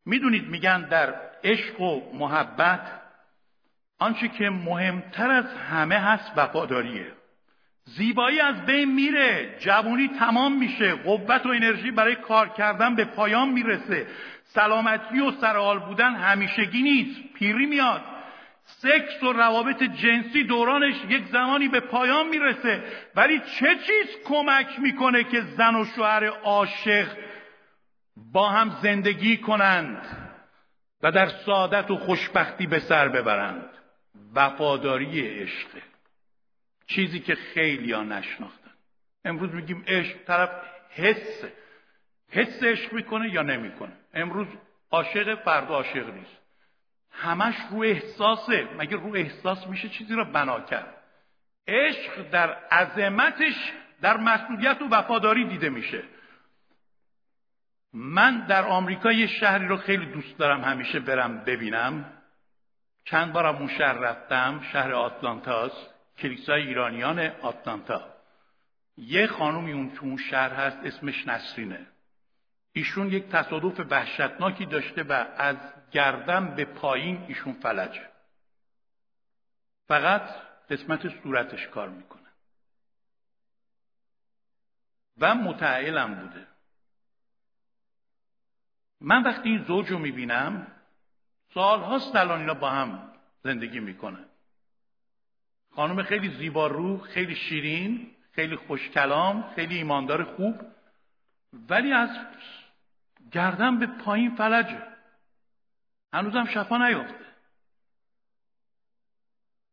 می‌دونید 0.04 0.48
میگن 0.48 0.88
در 0.88 1.27
عشق 1.44 1.80
و 1.80 2.00
محبت 2.14 2.80
آنچه 3.98 4.28
که 4.28 4.50
مهمتر 4.50 5.30
از 5.30 5.54
همه 5.54 5.98
هست 5.98 6.32
وفاداریه. 6.36 7.06
زیبایی 7.84 8.40
از 8.40 8.66
بین 8.66 8.94
میره 8.94 9.56
جوانی 9.60 10.08
تمام 10.18 10.58
میشه 10.58 10.94
قوت 10.94 11.46
و 11.46 11.48
انرژی 11.48 11.90
برای 11.90 12.14
کار 12.14 12.48
کردن 12.48 12.94
به 12.94 13.04
پایان 13.04 13.48
می‌رسه. 13.48 14.06
سلامتی 14.44 15.20
و 15.20 15.30
سرحال 15.30 15.78
بودن 15.78 16.14
همیشگی 16.14 16.82
نیست 16.82 17.20
پیری 17.34 17.66
میاد. 17.66 18.02
سکس 18.64 19.22
و 19.22 19.32
روابط 19.32 19.82
جنسی 19.82 20.44
دورانش 20.44 20.94
یک 21.08 21.24
زمانی 21.26 21.68
به 21.68 21.80
پایان 21.80 22.28
می‌رسه 22.28 22.82
ولی 23.16 23.38
چه 23.38 23.74
چیز 23.74 24.24
کمک 24.24 24.80
می‌کنه 24.80 25.24
که 25.24 25.40
زن 25.40 25.74
و 25.74 25.84
شوهر 25.84 26.26
عاشق 26.26 27.08
با 28.32 28.48
هم 28.48 28.70
زندگی 28.82 29.36
کنند؟ 29.36 30.27
و 31.02 31.12
در 31.12 31.28
سعادت 31.28 31.90
و 31.90 31.96
خوشبختی 31.96 32.66
به 32.66 32.78
سر 32.78 33.08
ببرند. 33.08 33.70
وفاداری 34.34 35.20
عشق. 35.20 35.68
چیزی 36.86 37.20
که 37.20 37.34
خیلی 37.34 37.92
ها 37.92 38.02
نشناختن. 38.02 38.70
امروز 39.24 39.54
میگیم 39.54 39.84
عشق 39.86 40.24
طرف 40.26 40.50
حس. 40.90 41.44
حس 42.30 42.62
عشق 42.62 42.92
می‌کنه 42.92 43.32
یا 43.34 43.42
نمی‌کنه؟ 43.42 43.92
امروز 44.14 44.46
عاشق 44.90 45.34
فردا 45.34 45.74
عاشق 45.74 46.14
نیست. 46.14 46.38
همش 47.12 47.54
رو 47.70 47.82
احساسه. 47.82 48.68
مگه 48.78 48.96
رو 48.96 49.14
احساس 49.16 49.66
میشه 49.66 49.88
چیزی 49.88 50.14
رو 50.14 50.24
بنا 50.24 50.60
کرد؟ 50.60 50.94
عشق 51.68 52.30
در 52.30 52.50
عظمتش 52.52 53.72
در 54.00 54.16
مسئولیت 54.16 54.82
و 54.82 54.88
وفاداری 54.88 55.44
دیده 55.44 55.68
میشه. 55.68 56.02
من 57.92 58.46
در 58.46 58.64
آمریکا 58.64 59.12
یه 59.12 59.26
شهری 59.26 59.66
رو 59.66 59.76
خیلی 59.76 60.06
دوست 60.06 60.38
دارم 60.38 60.64
همیشه 60.64 61.00
برم 61.00 61.44
ببینم. 61.44 62.12
چند 63.04 63.32
بارم 63.32 63.56
اون 63.56 63.68
شهر 63.68 63.92
رفتم 63.92 64.60
شهر 64.72 64.92
آتلانتاس 64.94 65.72
کلیسای 66.18 66.62
ایرانیان 66.62 67.18
آتلانتا. 67.18 68.14
یه 68.96 69.26
خانومی 69.26 69.72
اون 69.72 69.90
تو 69.90 70.06
اون 70.06 70.16
شهر 70.16 70.52
هست 70.52 70.76
اسمش 70.84 71.26
نسرینه. 71.26 71.86
ایشون 72.72 73.12
یک 73.12 73.28
تصادف 73.28 73.80
وحشتناکی 73.90 74.66
داشته 74.66 75.02
و 75.02 75.12
از 75.36 75.56
گردن 75.90 76.54
به 76.54 76.64
پایین 76.64 77.24
ایشون 77.28 77.52
فلجه 77.52 78.08
فقط 79.88 80.22
قسمت 80.70 81.22
صورتش 81.22 81.68
کار 81.68 81.88
می‌کنه. 81.88 82.28
و 85.18 85.34
متعلم 85.34 86.14
بوده. 86.14 86.47
من 89.00 89.22
وقتی 89.22 89.48
این 89.48 89.64
زوج 89.64 89.90
رو 89.90 89.98
می‌بینم 89.98 90.66
سالهاست 91.54 92.16
الان 92.16 92.40
اینا 92.40 92.54
با 92.54 92.70
هم 92.70 93.12
زندگی 93.42 93.80
می‌کنن. 93.80 94.24
خانم 95.74 96.02
خیلی 96.02 96.36
زیبا 96.36 96.66
رو 96.66 96.98
خیلی 96.98 97.34
شیرین 97.34 98.10
خیلی 98.32 98.56
خوشکلام 98.56 99.50
خیلی 99.54 99.76
ایماندار 99.76 100.24
خوب 100.24 100.60
ولی 101.68 101.92
از 101.92 102.10
گردن 103.32 103.78
به 103.78 103.86
پایین 103.86 104.34
فلجه. 104.36 104.82
هنوزم 106.12 106.44
شفا 106.44 106.76
نیافته. 106.88 107.24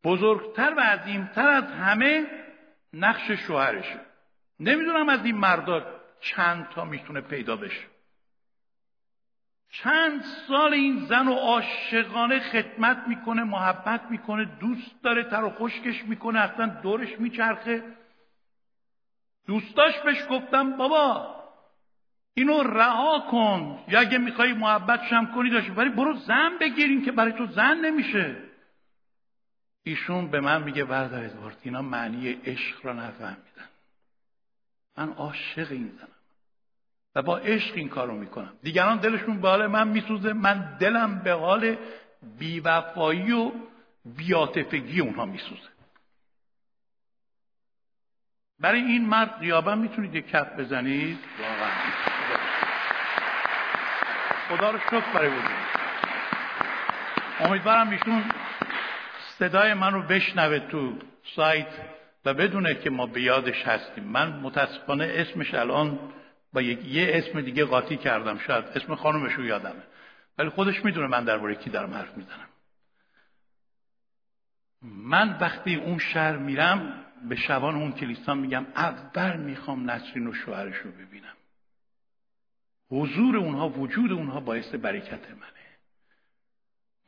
بزرگتر 0.04 0.74
و 0.76 0.80
عظیمتر 0.80 1.48
از 1.48 1.64
همه 1.64 2.26
نقش 2.92 3.30
شوهرشه. 3.30 4.00
نمی‌دونم 4.60 5.08
از 5.08 5.24
این 5.24 5.36
مردا 5.36 6.00
چند 6.20 6.68
تا 6.68 6.84
می‌تونه 6.84 7.20
پیدا 7.20 7.56
بشه. 7.56 7.95
چند 9.70 10.22
سال 10.48 10.72
این 10.72 11.06
زن 11.06 11.28
و 11.28 11.32
عاشقانه 11.34 12.40
خدمت 12.40 13.04
می‌کنه 13.08 13.44
محبت 13.44 14.00
می‌کنه 14.10 14.44
دوست 14.44 15.02
داره 15.02 15.24
تر 15.24 15.44
و 15.44 15.50
خشکش 15.50 16.04
می‌کنه 16.04 16.38
اصلا 16.38 16.66
دورش 16.66 17.20
میچرخه. 17.20 17.82
دوستاش 19.46 19.98
بهش 20.04 20.26
گفتم 20.30 20.76
بابا 20.76 21.36
اینو 22.34 22.62
رها 22.62 23.20
کن 23.30 23.84
یا 23.88 24.00
اگه 24.00 24.18
می‌خوای 24.18 24.52
محبتش 24.52 25.12
هم 25.12 25.34
کنی 25.34 25.50
داشت 25.50 25.70
ولی 25.76 25.90
برو 25.90 26.14
زن 26.14 26.58
بگیرین 26.60 27.04
که 27.04 27.12
برای 27.12 27.32
تو 27.32 27.46
زن 27.46 27.76
نمیشه. 27.76 28.36
ایشون 29.82 30.28
به 30.28 30.40
من 30.40 30.62
میگه 30.62 30.84
بردار 30.84 31.24
ادوارد 31.24 31.58
اینا 31.62 31.82
معنی 31.82 32.32
عشق 32.32 32.86
را 32.86 32.92
نفهمیدن. 32.92 33.68
من 34.98 35.12
عاشق 35.12 35.72
این 35.72 35.88
زنم. 35.88 36.15
و 37.16 37.22
با 37.22 37.38
عشق 37.38 37.74
این 37.74 37.88
کارو 37.88 38.16
می‌کنم. 38.16 38.52
دیگران 38.62 38.98
دلشون 38.98 39.40
به 39.40 39.48
حال 39.48 39.66
من 39.66 39.88
میسوزه. 39.88 40.32
من 40.32 40.76
دلم 40.80 41.18
به 41.18 41.32
حال 41.32 41.76
بیوفایی 42.38 43.32
و 43.32 43.52
بیاتفگی 44.04 45.00
اونها 45.00 45.24
میسوزه. 45.24 45.68
برای 48.60 48.80
این 48.80 49.08
مرد 49.08 49.38
قیابا 49.38 49.74
می‌تونید 49.74 50.14
یک 50.14 50.28
کف 50.28 50.52
بزنید. 50.58 51.18
واقعا. 51.40 51.70
خدا 54.48 54.70
رو 54.70 54.78
شکر 54.78 55.12
برای 55.14 55.28
وجود. 55.28 55.50
امیدوارم 57.40 57.90
ایشون 57.90 58.24
صدای 59.38 59.74
من 59.74 59.92
رو 59.92 60.02
بشنوه 60.02 60.58
تو 60.58 60.98
سایت 61.36 61.68
و 62.24 62.34
بدونه 62.34 62.74
که 62.74 62.90
ما 62.90 63.06
به 63.06 63.22
یادش 63.22 63.62
هستیم. 63.66 64.04
من 64.04 64.28
متاسفانه 64.28 65.12
اسمش 65.14 65.54
الان 65.54 65.98
با 66.52 66.62
یه 66.62 67.10
اسم 67.14 67.40
دیگه 67.40 67.64
قاطی 67.64 67.96
کردم 67.96 68.38
شاید 68.38 68.64
اسم 68.64 68.94
خانومش 68.94 69.32
رو 69.32 69.44
یادمه. 69.44 69.82
ولی 70.38 70.48
خودش 70.48 70.84
می‌دونه 70.84 71.06
من 71.06 71.24
درباره 71.24 71.54
کی 71.54 71.70
دارم 71.70 71.94
حرف 71.94 72.16
می‌زنم. 72.16 72.48
من 74.82 75.38
وقتی 75.40 75.74
اون 75.74 75.98
شهر 75.98 76.36
میرم 76.36 77.04
به 77.28 77.36
شبان 77.36 77.74
اون 77.74 77.92
کلیسا 77.92 78.34
میگم 78.34 78.66
اول 78.76 79.36
می‌خوام 79.36 79.90
نسرین 79.90 80.26
و 80.26 80.32
شوهرش 80.32 80.76
رو 80.76 80.90
ببینم. 80.90 81.36
حضور 82.90 83.36
اونها 83.36 83.68
وجود 83.68 84.12
اونها 84.12 84.40
باعث 84.40 84.74
برکت 84.74 85.30
منه. 85.30 85.56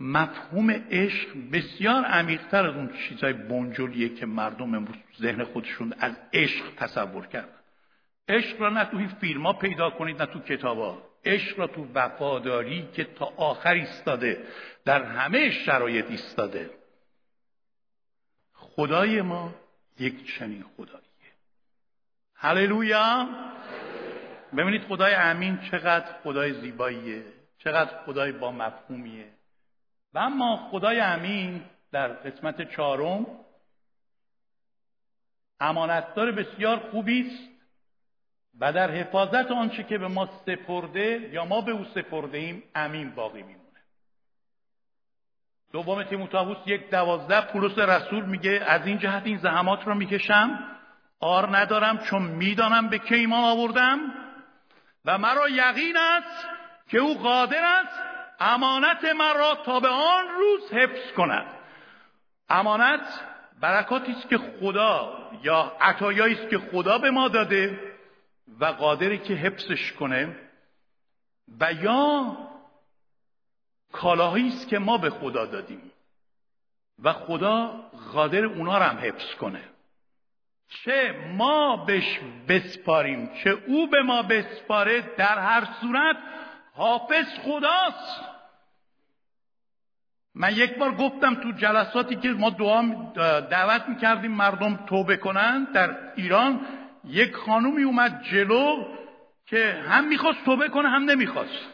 مفهوم 0.00 0.70
عشق 0.70 1.28
بسیار 1.52 2.04
عمیقتر 2.04 2.66
از 2.66 2.74
اون 2.74 2.92
چیزای 3.08 3.32
بنجلیه 3.32 4.14
که 4.14 4.26
مردم 4.26 4.74
امروز 4.74 4.96
ذهن 5.20 5.44
خودشون 5.44 5.94
از 5.98 6.16
عشق 6.32 6.74
تصور 6.76 7.26
کرد 7.26 7.57
عشق 8.28 8.60
را 8.60 8.70
نه 8.70 8.84
تو 8.84 8.96
این 8.96 9.08
فیلم 9.08 9.46
ها 9.46 9.52
پیدا 9.52 9.90
کنید 9.90 10.22
نه 10.22 10.26
تو 10.26 10.40
کتاب 10.40 10.78
ها. 10.78 11.02
عشق 11.24 11.58
را 11.58 11.66
تو 11.66 11.86
وفاداری 11.94 12.88
که 12.92 13.04
تا 13.04 13.32
آخر 13.36 13.72
ایستاده 13.72 14.46
در 14.84 15.02
همه 15.02 15.50
شرایط 15.50 16.10
ایستاده. 16.10 16.70
خدای 18.52 19.22
ما 19.22 19.54
یک 19.98 20.38
چنین 20.38 20.64
خداییه. 20.76 21.32
هللویا! 22.34 23.28
ببینید 24.56 24.82
خدای 24.82 25.14
امین 25.14 25.58
چقدر 25.70 26.12
خدای 26.22 26.60
زیباییه 26.60 27.22
چقدر 27.58 28.04
خدای 28.04 28.32
با 28.32 28.52
مفهومیه. 28.52 29.28
و 30.14 30.18
اما 30.18 30.68
خدای 30.70 31.00
امین 31.00 31.64
در 31.92 32.08
قسمت 32.08 32.70
چهارم 32.70 33.26
امانتدار 35.60 36.32
بسیار 36.32 36.78
خوبی 36.78 37.26
است. 37.26 37.57
و 38.60 38.72
در 38.72 38.90
حفاظت 38.90 39.50
آنچه 39.50 39.82
که 39.82 39.98
به 39.98 40.08
ما 40.08 40.28
سپرده 40.46 41.30
یا 41.32 41.44
ما 41.44 41.60
به 41.60 41.72
او 41.72 41.84
سپرده 41.84 42.38
ایم 42.38 42.62
امین 42.74 43.14
باقی 43.14 43.42
میمونه. 43.42 43.68
دوم 45.72 46.02
تیموتائوس 46.02 46.58
یک 46.66 46.90
دوازده 46.90 47.40
پولس 47.40 47.78
رسول 47.78 48.24
میگه 48.24 48.64
از 48.66 48.86
این 48.86 48.98
جهت 48.98 49.22
این 49.26 49.38
زحمات 49.38 49.86
را 49.86 49.94
می‌کشم 49.94 50.58
آر 51.20 51.56
ندارم 51.56 51.98
چون 51.98 52.22
می‌دانم 52.22 52.88
به 52.88 52.98
که 52.98 53.14
ایمان 53.14 53.44
آوردم 53.44 53.98
و 55.04 55.18
مرا 55.18 55.48
یقین 55.48 55.96
است 55.96 56.48
که 56.88 56.98
او 56.98 57.18
قادر 57.18 57.64
است 57.64 58.00
امانت 58.40 59.04
مرا 59.04 59.54
تا 59.54 59.80
به 59.80 59.88
آن 59.88 60.24
روز 60.28 60.72
حفظ 60.72 61.12
کند. 61.12 61.46
امانت 62.48 63.00
برکاتی 63.60 64.12
است 64.12 64.28
که 64.28 64.38
خدا 64.38 65.12
یا 65.42 65.72
عطایایی 65.80 66.34
است 66.34 66.50
که 66.50 66.58
خدا 66.58 66.98
به 66.98 67.10
ما 67.10 67.28
داده 67.28 67.87
و 68.60 68.64
قادری 68.64 69.18
که 69.18 69.34
حفظش 69.34 69.92
کنه 69.92 70.36
و 71.60 71.72
یا 71.72 72.36
کالاهایی 73.92 74.48
است 74.48 74.68
که 74.68 74.78
ما 74.78 74.98
به 74.98 75.10
خدا 75.10 75.46
دادیم 75.46 75.92
و 77.02 77.12
خدا 77.12 77.66
قادر 78.12 78.44
اونا 78.44 78.78
رو 78.78 78.84
هم 78.84 78.98
حفظ 78.98 79.34
کنه. 79.34 79.62
چه 80.68 81.14
ما 81.36 81.76
بهش 81.76 82.20
بسپاریم 82.48 83.30
چه 83.44 83.50
او 83.50 83.86
به 83.86 84.02
ما 84.02 84.22
بسپاره 84.22 85.00
در 85.16 85.38
هر 85.38 85.68
صورت 85.80 86.16
حافظ 86.74 87.26
خداست. 87.44 88.20
من 90.34 90.52
یک 90.52 90.78
بار 90.78 90.94
گفتم 90.94 91.34
تو 91.34 91.52
جلساتی 91.52 92.16
که 92.16 92.28
ما 92.28 92.50
دعا 92.50 92.82
دعوت 93.40 93.88
می‌کردیم 93.88 94.32
مردم 94.32 94.76
توبه 94.76 95.16
کنن 95.16 95.64
در 95.64 96.12
ایران 96.16 96.66
یک 97.04 97.34
خانومی 97.34 97.82
اومد 97.82 98.22
جلو 98.22 98.84
که 99.46 99.84
هم 99.88 100.08
می‌خواست 100.08 100.44
توبه 100.44 100.68
کنه 100.68 100.88
هم 100.88 101.02
نمی‌خواست. 101.02 101.68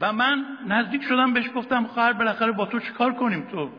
و 0.00 0.12
من 0.12 0.58
نزدیک 0.66 1.02
شدم 1.02 1.32
بهش 1.32 1.50
گفتم 1.54 1.86
خواهر 1.86 2.12
بالاخره 2.12 2.52
با 2.52 2.66
تو 2.66 2.80
چیکار 2.80 3.14
کنیم 3.14 3.48
تو؟ 3.48 3.70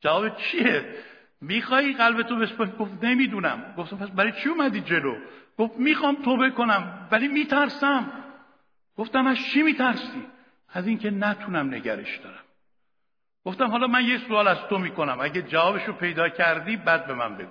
جواب 0.00 0.36
چیه؟ 0.36 0.94
می‌خوای 1.40 1.92
قلب 1.92 2.22
تو 2.22 2.36
بسپاری 2.36 2.70
گفت 2.70 3.04
نمی‌دونم. 3.04 3.74
گفتم 3.78 3.96
پس 3.96 4.08
برای 4.08 4.32
چی 4.32 4.48
اومدی 4.48 4.80
جلو؟ 4.80 5.16
گفت 5.58 5.76
می‌خوام 5.76 6.22
توبه 6.22 6.50
کنم 6.50 7.08
ولی 7.10 7.28
میترسم. 7.28 8.12
گفتم 8.96 9.26
از 9.26 9.36
چی 9.38 9.62
میترسی؟ 9.62 10.26
از 10.72 10.86
اینکه 10.86 11.10
نتونم 11.10 11.74
نگرش 11.74 12.16
دارم. 12.16 12.44
گفتم 13.44 13.66
حالا 13.66 13.86
من 13.86 14.04
یه 14.04 14.18
سوال 14.18 14.48
از 14.48 14.58
تو 14.68 14.78
می‌کنم 14.78 15.18
اگه 15.20 15.42
جوابش 15.42 15.84
رو 15.84 15.92
پیدا 15.92 16.28
کردی 16.28 16.76
بعد 16.76 17.06
به 17.06 17.14
من 17.14 17.36
بگو. 17.36 17.50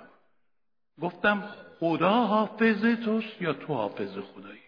گفتم 1.00 1.44
خدا 1.82 2.12
حافظ 2.12 2.84
توست 3.04 3.42
یا 3.42 3.52
تو 3.52 3.74
حافظ 3.74 4.18
خدایی؟ 4.18 4.60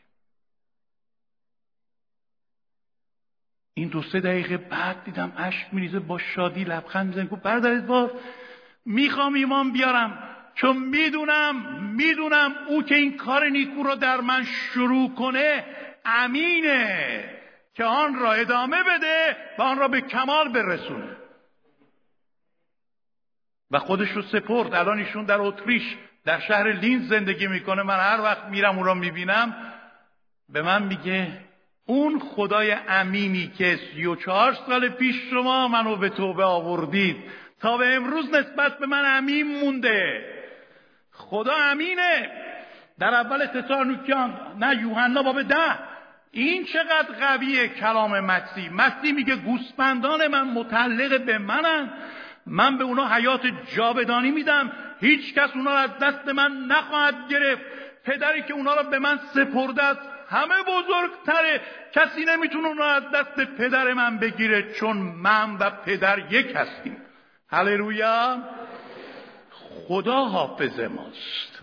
این 3.74 3.88
دو 3.88 4.02
سه 4.02 4.20
دقیقه 4.20 4.56
بعد 4.56 5.04
دیدم 5.04 5.32
اشک 5.36 5.66
میریزه 5.72 6.00
با 6.00 6.18
شادی 6.18 6.64
لبخند 6.64 7.06
می‌زنه. 7.06 7.26
گفت 7.26 7.42
برادر 7.42 7.80
بار 7.80 8.20
می‌خوام 8.84 9.34
ایمان 9.34 9.72
بیارم. 9.72 10.36
چون 10.54 10.76
می‌دونم 10.76 11.82
می‌دونم 11.84 12.54
او 12.68 12.82
که 12.82 12.94
این 12.94 13.16
کار 13.16 13.48
نیکو 13.48 13.82
رو 13.82 13.94
در 13.94 14.20
من 14.20 14.44
شروع 14.44 15.14
کنه 15.14 15.64
امینه 16.04 17.24
که 17.74 17.84
آن 17.84 18.14
را 18.14 18.32
ادامه 18.32 18.82
بده 18.82 19.36
و 19.58 19.62
آن 19.62 19.78
را 19.78 19.88
به 19.88 20.00
کمال 20.00 20.52
برسونه. 20.52 21.16
و 23.70 23.78
خودش 23.78 24.10
رو 24.10 24.22
سپرد. 24.22 24.74
الان 24.74 24.98
ایشون 24.98 25.24
در 25.24 25.40
اتریش 25.40 25.96
در 26.24 26.40
شهر 26.40 26.72
لینز 26.72 27.08
زندگی 27.08 27.46
می‌کنه. 27.46 27.82
من 27.82 27.98
هر 27.98 28.20
وقت 28.20 28.44
میرم 28.44 28.78
او 28.78 28.84
را 28.84 28.94
می‌بینم 28.94 29.54
به 30.48 30.62
من 30.62 30.82
میگه 30.82 31.28
اون 31.86 32.18
خدای 32.18 32.76
امینی 32.88 33.52
که 33.58 33.76
سی 33.76 34.06
و 34.06 34.16
چهار 34.16 34.54
سال 34.66 34.88
پیش 34.88 35.16
شما 35.30 35.68
منو 35.68 35.96
به 35.96 36.08
توبه 36.08 36.44
آوردید 36.44 37.16
تا 37.60 37.76
به 37.76 37.94
امروز 37.94 38.34
نسبت 38.34 38.78
به 38.78 38.86
من 38.86 39.16
امین 39.16 39.60
مونده. 39.60 40.24
خدا 41.12 41.54
امینه. 41.54 42.30
در 42.98 43.14
اول 43.14 43.46
تسالونیکیان 43.46 44.40
نه 44.60 44.82
یوحنا 44.82 45.22
باب 45.22 45.42
ده. 45.42 45.78
این 46.30 46.64
چقدر 46.64 47.14
قویه 47.20 47.68
کلام 47.68 48.20
مسیح. 48.20 48.72
مسیح 48.72 49.12
میگه 49.12 49.36
گوسفندان 49.36 50.26
من 50.26 50.42
متعلق 50.42 51.24
به 51.24 51.38
منن. 51.38 51.90
من 52.46 52.78
به 52.78 52.84
اونا 52.84 53.08
حیات 53.08 53.40
جاودانی 53.76 54.30
میدم. 54.30 54.72
هیچ 55.04 55.34
کس 55.34 55.50
اونا 55.54 55.70
از 55.70 55.90
دست 55.98 56.28
من 56.28 56.52
نخواهد 56.68 57.28
گرفت. 57.28 57.62
پدری 58.04 58.42
که 58.42 58.54
اونا 58.54 58.74
را 58.74 58.82
به 58.82 58.98
من 58.98 59.18
سپرده 59.34 59.82
است 59.82 60.00
همه 60.30 60.54
بزرگتره. 60.62 61.60
کسی 61.92 62.24
نمی‌تونه 62.24 62.68
اونا 62.68 62.84
از 62.84 63.02
دست 63.14 63.40
پدر 63.58 63.92
من 63.92 64.18
بگیره 64.18 64.72
چون 64.72 64.96
من 64.96 65.56
و 65.56 65.70
پدر 65.70 66.32
یک 66.32 66.56
هستیم. 66.56 66.96
هللویا! 67.50 68.38
خدا 69.88 70.24
حافظ 70.24 70.80
ماست. 70.80 71.62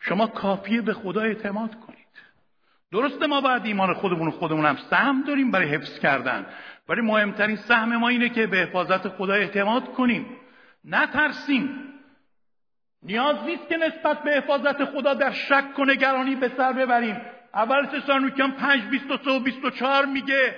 شما 0.00 0.26
کافیه 0.26 0.80
به 0.80 0.94
خدا 0.94 1.20
اعتماد 1.20 1.70
کنید. 1.80 1.98
درسته 2.92 3.26
ما 3.26 3.40
باید 3.40 3.64
ایمان 3.64 3.94
خودمون 3.94 4.30
خودمون 4.30 4.66
هم 4.66 4.76
سهم 4.90 5.22
داریم 5.22 5.50
برای 5.50 5.68
حفظ 5.68 5.98
کردن. 5.98 6.46
ولی 6.88 7.00
مهمترین 7.00 7.56
سهم 7.56 7.96
ما 7.96 8.08
اینه 8.08 8.28
که 8.28 8.46
به 8.46 8.56
حفاظت 8.56 9.08
خدا 9.08 9.32
اعتماد 9.32 9.92
کنیم. 9.92 10.26
نترسیم. 10.84 11.93
نیاز 13.04 13.36
نیست 13.46 13.68
که 13.68 13.76
نسبت 13.76 14.22
به 14.22 14.30
حفاظت 14.30 14.84
خدا 14.84 15.14
در 15.14 15.32
شک 15.32 15.78
و 15.78 15.84
نگرانی 15.84 16.34
به 16.34 16.50
سر 16.56 16.72
ببریم. 16.72 17.20
اول 17.54 17.86
تسالونیکیان 17.86 18.52
5 18.52 18.82
23 18.82 19.30
و 19.30 19.40
24 19.40 20.04
میگه 20.06 20.54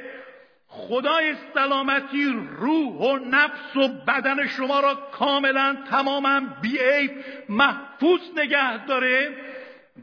خدای 0.68 1.34
سلامتی 1.54 2.24
روح 2.56 2.92
و 2.92 3.18
نفس 3.18 3.76
و 3.76 3.88
بدن 3.88 4.46
شما 4.46 4.80
را 4.80 4.94
کاملا 4.94 5.76
تماما 5.90 6.40
بیعیب 6.62 7.10
محفوظ 7.48 8.20
نگه 8.36 8.86
داره. 8.86 9.36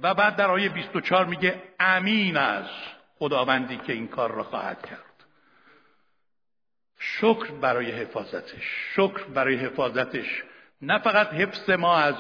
و 0.02 0.14
بعد 0.14 0.36
در 0.36 0.52
آیه 0.52 0.70
24 0.70 1.26
میگه 1.26 1.64
امین 1.80 2.38
از 2.38 2.66
خداوندی 3.20 3.78
که 3.78 3.94
این 3.94 4.08
کار 4.08 4.32
را 4.32 4.44
خواهد 4.44 4.82
کرد. 4.82 5.00
شکر 7.00 7.52
برای 7.52 7.92
حفاظتش 7.92 8.64
شکر 8.96 9.24
برای 9.24 9.56
حفاظتش. 9.56 10.44
نه 10.86 11.00
فقط 11.00 11.28
حفظ 11.28 11.70
ما 11.70 11.98
از 11.98 12.16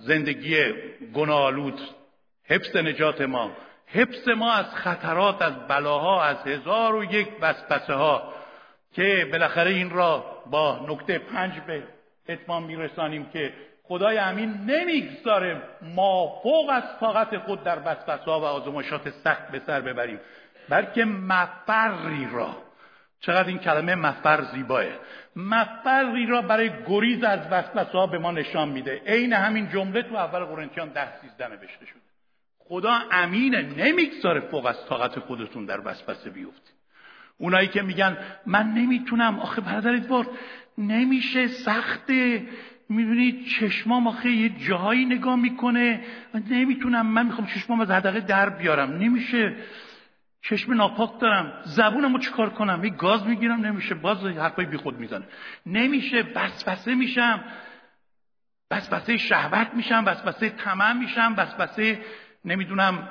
زندگی 0.00 0.56
گناهالود 1.14 1.80
حفظ 2.44 2.76
نجات 2.76 3.20
ما 3.20 3.50
حفظ 3.86 4.28
ما 4.28 4.52
از 4.52 4.66
خطرات 4.74 5.42
از 5.42 5.52
بلاها 5.68 6.24
از 6.24 6.36
هزار 6.36 6.94
و 6.94 7.04
یک 7.04 7.28
وسوسه 7.40 7.94
ها 7.94 8.34
که 8.92 9.28
بالاخره 9.32 9.70
این 9.70 9.90
را 9.90 10.24
با 10.50 10.86
نکته 10.88 11.18
پنج 11.18 11.60
به 11.66 11.82
اتمام 12.28 12.64
میرسانیم 12.64 13.26
که 13.32 13.52
خدای 13.82 14.18
امین 14.18 14.50
نمی‌گذاره 14.50 15.62
ما 15.82 16.40
فوق 16.42 16.70
از 16.72 16.82
طاقت 17.00 17.38
خود 17.38 17.64
در 17.64 17.78
وسوسه 17.84 18.30
و 18.30 18.30
آزمایشات 18.30 19.10
سخت 19.10 19.48
به 19.48 19.60
سر 19.66 19.80
ببریم 19.80 20.20
بلکه 20.68 21.04
مفری 21.04 22.28
را 22.32 22.69
چقدر 23.20 23.48
این 23.48 23.58
کلمه 23.58 23.94
مفر 23.94 24.42
زیباه. 24.42 24.84
مفری 25.36 26.26
را 26.26 26.42
برای 26.42 26.70
گریز 26.86 27.24
از 27.24 27.40
وسوسه 27.50 27.98
ها 27.98 28.06
به 28.06 28.18
ما 28.18 28.32
نشان 28.32 28.68
میده. 28.68 29.02
عین 29.06 29.32
همین 29.32 29.68
جمله 29.68 30.02
تو 30.02 30.16
اول 30.16 30.44
قرنتیان 30.44 30.88
ده 30.88 31.20
سیزده 31.20 31.48
نوشته 31.48 31.86
شده. 31.86 32.00
خدا 32.58 32.98
امینه 33.12 33.62
نمی‌گذاره 33.62 34.40
فوق 34.40 34.66
از 34.66 34.86
طاقت 34.88 35.18
خودتون 35.18 35.64
در 35.64 35.80
وسوسه 35.84 36.30
بیفتید 36.30 36.74
اونایی 37.38 37.68
که 37.68 37.82
میگن 37.82 38.16
من 38.46 38.66
نمی‌تونم 38.66 39.40
آخه 39.40 39.60
برادر 39.60 39.94
ادوارد 39.94 40.28
نمیشه 40.78 41.46
سخته. 41.46 42.46
می‌بینید 42.88 43.46
چشمام 43.46 44.06
آخه 44.06 44.30
یه 44.30 44.48
جاهایی 44.48 45.04
نگاه 45.04 45.36
می‌کنه. 45.36 46.00
نمی‌تونم 46.50 47.06
من 47.06 47.26
می‌خوام 47.26 47.46
چشمام 47.46 47.80
از 47.80 47.90
حدقه 47.90 48.20
در 48.20 48.48
بیارم. 48.48 48.90
نمیشه. 48.90 49.56
چشم 50.42 50.74
ناپاک 50.74 51.20
دارم 51.20 51.52
زبونمو 51.62 52.18
چیکار 52.18 52.50
کنم؟ 52.50 52.84
یه 52.84 52.90
گاز 52.90 53.26
می‌گیرم 53.26 53.66
نمیشه. 53.66 53.94
باز 53.94 54.24
حرفای 54.24 54.64
بیخود 54.64 54.98
می‌زنه. 54.98 55.24
نمیشه. 55.66 56.24
وسوسه 56.34 56.94
میشم. 56.94 57.44
وسوسه 58.70 59.16
شهوت 59.16 59.74
میشم 59.74 60.02
وسوسه 60.06 60.48
طمع 60.48 60.92
میشم 60.92 61.34
وسوسه 61.36 61.98
نمی‌دونم 62.44 63.08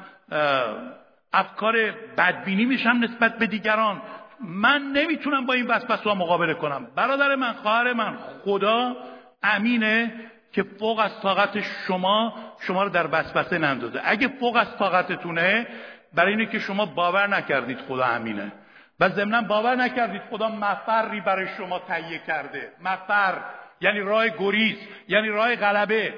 افکار 1.34 1.76
بدبینی 2.18 2.66
میشم 2.66 2.98
نسبت 3.02 3.38
به 3.38 3.48
دیگران. 3.48 4.02
من 4.40 4.82
نمی‌تونم 4.82 5.46
با 5.46 5.54
این 5.54 5.68
وسوسه 5.68 6.14
مقابله 6.14 6.54
کنم. 6.54 6.88
برادر 6.96 7.36
من 7.36 7.54
خواهر 7.54 7.94
من 7.94 8.18
خدا 8.44 8.96
امینه 9.44 10.14
که 10.52 10.64
فوق 10.64 11.00
از 11.00 11.22
طاقت 11.22 11.62
شما 11.88 12.34
شما 12.60 12.84
رو 12.84 12.90
در 12.90 13.08
وسوسه 13.12 13.58
نندازه. 13.58 14.02
اگه 14.04 14.28
فوق 14.28 14.56
از 14.56 14.78
طاقتتونه 14.78 15.68
برای 16.14 16.32
اینه 16.32 16.46
که 16.46 16.60
شما 16.60 16.86
باور 16.86 17.28
نکردید 17.28 17.80
خدا 17.80 18.06
امینه 18.06 18.52
و 19.00 19.10
ضمنا 19.10 19.42
باور 19.42 19.76
نکردید 19.76 20.22
خدا 20.30 20.50
مفری 20.50 21.22
برای 21.22 21.48
شما 21.58 21.80
تهیه 21.80 22.22
کرده. 22.28 22.72
مفر 22.82 23.38
یعنی 23.82 24.00
راه 24.00 24.30
گریز 24.30 24.78
یعنی 25.08 25.30
راه 25.30 25.56
غلبه. 25.56 26.14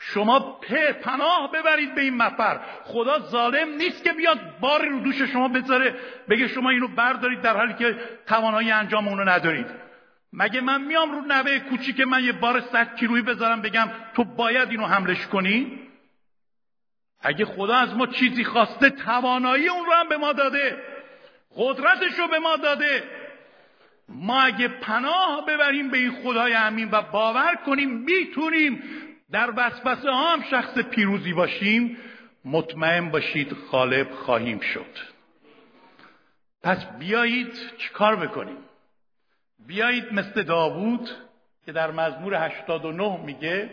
شما 0.00 0.60
پناه 1.02 1.52
ببرید 1.54 1.94
به 1.94 2.00
این 2.00 2.16
مفر. 2.16 2.60
خدا 2.84 3.18
ظالم 3.18 3.68
نیست 3.68 4.04
که 4.04 4.12
بیاد 4.12 4.38
باری 4.60 4.88
رو 4.88 5.00
دوش 5.00 5.22
شما 5.22 5.48
بذاره 5.48 5.94
بگه 6.28 6.48
شما 6.48 6.70
اینو 6.70 6.88
بردارید 6.88 7.40
در 7.40 7.56
حالی 7.56 7.74
که 7.74 7.96
توانایی 8.26 8.70
انجام 8.70 9.08
اونو 9.08 9.24
ندارید. 9.24 9.66
مگه 10.32 10.60
من 10.60 10.82
میام 10.82 11.12
رو 11.12 11.20
نوه 11.20 11.58
کوچیک 11.58 12.00
من 12.00 12.24
یه 12.24 12.32
بار 12.32 12.60
صد 12.60 12.96
کیلویی 12.96 13.22
بذارم 13.22 13.62
بگم 13.62 13.88
تو 14.14 14.24
باید 14.24 14.70
اینو 14.70 14.86
حملش 14.86 15.26
کنی؟ 15.26 15.87
اگه 17.20 17.44
خدا 17.44 17.74
از 17.74 17.94
ما 17.94 18.06
چیزی 18.06 18.44
خواسته 18.44 18.90
توانایی 18.90 19.68
اون 19.68 19.86
رو 19.86 19.92
هم 19.92 20.08
به 20.08 20.16
ما 20.16 20.32
داده. 20.32 20.82
قدرتش 21.56 22.18
رو 22.18 22.28
به 22.28 22.38
ما 22.38 22.56
داده. 22.56 23.02
ما 24.08 24.40
اگه 24.40 24.68
پناه 24.68 25.44
ببریم 25.48 25.90
به 25.90 25.98
این 25.98 26.22
خدای 26.22 26.54
امین 26.54 26.88
و 26.92 27.02
باور 27.02 27.54
کنیم 27.66 27.90
می‌تونیم 27.90 28.82
در 29.30 29.52
وسوسه 29.56 30.10
ها 30.10 30.32
هم 30.32 30.42
شخص 30.42 30.78
پیروزی 30.78 31.32
باشیم 31.32 31.96
مطمئن 32.44 33.10
باشید 33.10 33.56
غالب 33.70 34.10
خواهیم 34.10 34.60
شد. 34.60 34.96
پس 36.62 36.86
بیایید 36.98 37.52
چیکار 37.78 38.16
بکنیم؟ 38.16 38.56
بیایید 39.66 40.12
مثل 40.12 40.42
داوود 40.42 41.10
که 41.66 41.72
در 41.72 41.90
مزمور 41.90 42.34
89 42.34 43.24
میگه 43.24 43.70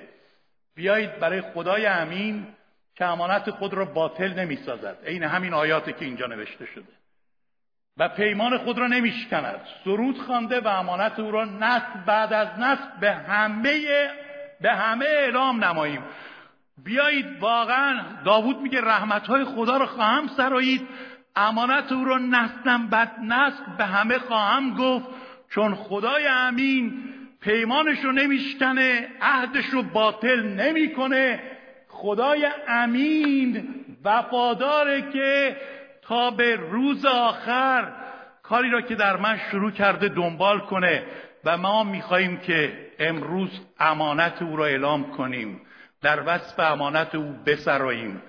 بیایید 0.76 1.20
برای 1.20 1.42
خدای 1.42 1.86
امین 1.86 2.48
که 2.96 3.06
امانت 3.06 3.50
خود 3.50 3.74
را 3.74 3.86
باطل 3.86 4.34
نمی‌سازد. 4.40 4.98
عین 5.06 5.24
همین 5.24 5.54
آیاتی 5.54 5.94
که 5.94 6.06
اینجا 6.06 6.26
نوشته 6.26 6.66
شده. 6.66 6.94
و 7.98 8.10
پیمان 8.10 8.58
خود 8.58 8.78
را 8.78 8.88
نمیشکند. 8.88 9.62
سرود 9.84 10.18
خوانده 10.18 10.60
و 10.60 10.68
امانت 10.68 11.20
او 11.20 11.32
را 11.32 11.46
نسل 11.46 12.00
بعد 12.06 12.34
از 12.34 12.48
نسل 12.60 13.00
به 13.00 13.12
همه 13.12 13.82
به 14.62 14.72
همه 14.72 15.06
اعلام 15.06 15.64
نماییم. 15.64 16.04
بیایید 16.84 17.40
واقعا 17.40 18.02
داوود 18.26 18.62
میگه 18.62 18.82
رحمتهای 18.82 19.44
خدا 19.44 19.78
رو 19.78 19.86
خواهم 19.86 20.28
سرایید. 20.28 20.88
امانت 21.36 21.92
او 21.92 22.06
را 22.06 22.18
نسلم 22.18 22.90
بد 22.90 23.12
نسل 23.20 23.64
به 23.78 23.86
همه 23.86 24.20
خواهم 24.20 24.76
گفت. 24.76 25.06
چون 25.50 25.76
خدای 25.76 26.28
امین 26.28 26.94
پیمانش 27.42 28.00
رو 28.00 28.12
نمیشکنه 28.12 29.08
عهدش 29.22 29.66
رو 29.66 29.84
باطل 29.84 30.44
نمی‌کنه. 30.44 31.55
خدای 31.96 32.48
امین 32.68 33.68
وفاداره 34.04 35.12
که 35.12 35.58
تا 36.02 36.32
به 36.32 36.56
روز 36.56 37.06
آخر 37.06 37.94
کاری 38.44 38.70
را 38.70 38.82
که 38.82 38.96
در 38.96 39.18
من 39.18 39.40
شروع 39.52 39.72
کرده 39.72 40.10
دنبال 40.10 40.60
کنه 40.60 41.04
و 41.46 41.58
ما 41.58 41.84
می‌خواهیم 41.84 42.38
که 42.38 42.90
امروز 43.00 43.50
امانت 43.80 44.42
او 44.42 44.56
را 44.56 44.66
اعلام 44.66 45.12
کنیم. 45.12 45.62
در 46.02 46.24
وصف 46.26 46.60
امانت 46.60 47.16
او 47.16 47.36
بسراییم 47.46 48.22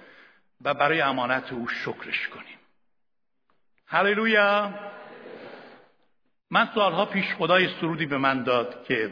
و 0.65 0.75
برای 0.75 1.01
امانت 1.01 1.53
او 1.53 1.69
شکرش 1.69 2.29
کنیم. 2.29 2.59
هللویا! 3.87 4.75
من 6.51 6.69
سالها 6.75 7.07
پیش 7.07 7.35
خدای 7.35 7.69
سرودی 7.81 8.07
به 8.07 8.19
من 8.19 8.43
داد 8.43 8.85
که 8.85 9.11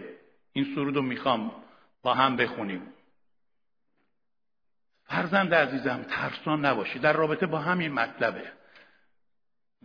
این 0.52 0.66
سرود 0.74 0.96
رو 0.96 1.02
می‌خوام 1.02 1.50
با 2.02 2.14
هم 2.14 2.36
بخونیم. 2.36 2.82
فرزند 5.06 5.54
عزیزم 5.54 6.02
ترسان 6.08 6.64
نباشی. 6.64 6.98
در 6.98 7.12
رابطه 7.12 7.46
با 7.46 7.58
همین 7.58 7.92
مطلبه. 7.92 8.42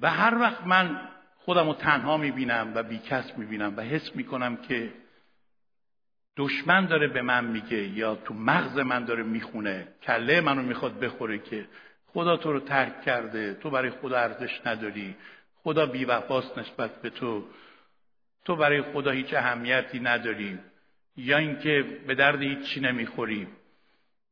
و 0.01 0.09
هر 0.09 0.37
وقت 0.37 0.67
من 0.67 1.09
خودم 1.37 1.67
رو 1.67 1.73
تنها 1.73 2.17
می‌بینم 2.17 2.71
و 2.75 2.83
بیکس 2.83 3.37
می‌بینم 3.37 3.73
و 3.77 3.81
حس 3.81 4.15
می‌کنم 4.15 4.57
که 4.57 4.93
دشمن 6.37 6.85
داره 6.85 7.07
به 7.07 7.21
من 7.21 7.45
میگه 7.45 7.77
یا 7.77 8.15
تو 8.15 8.33
مغز 8.33 8.77
من 8.77 9.05
داره 9.05 9.23
می‌خونه 9.23 9.87
کله 10.03 10.41
منو 10.41 10.61
می‌خواد 10.61 10.99
بخوره 10.99 11.39
که 11.39 11.67
خدا 12.13 12.37
تو 12.37 12.53
رو 12.53 12.59
ترک 12.59 13.01
کرده 13.01 13.53
تو 13.53 13.69
برای 13.69 13.89
خدا 13.89 14.17
ارزش 14.17 14.61
نداری 14.65 15.15
خدا 15.63 15.85
بیوفاست 15.85 16.57
نسبت 16.57 17.01
به 17.01 17.09
تو 17.09 17.47
تو 18.45 18.55
برای 18.55 18.81
خدا 18.81 19.11
هیچ 19.11 19.33
اهمیتی 19.33 19.99
نداری 19.99 20.59
یا 21.17 21.37
اینکه 21.37 21.85
به 22.07 22.15
درد 22.15 22.41
هیچی 22.41 22.79
نمی‌خوری. 22.79 23.47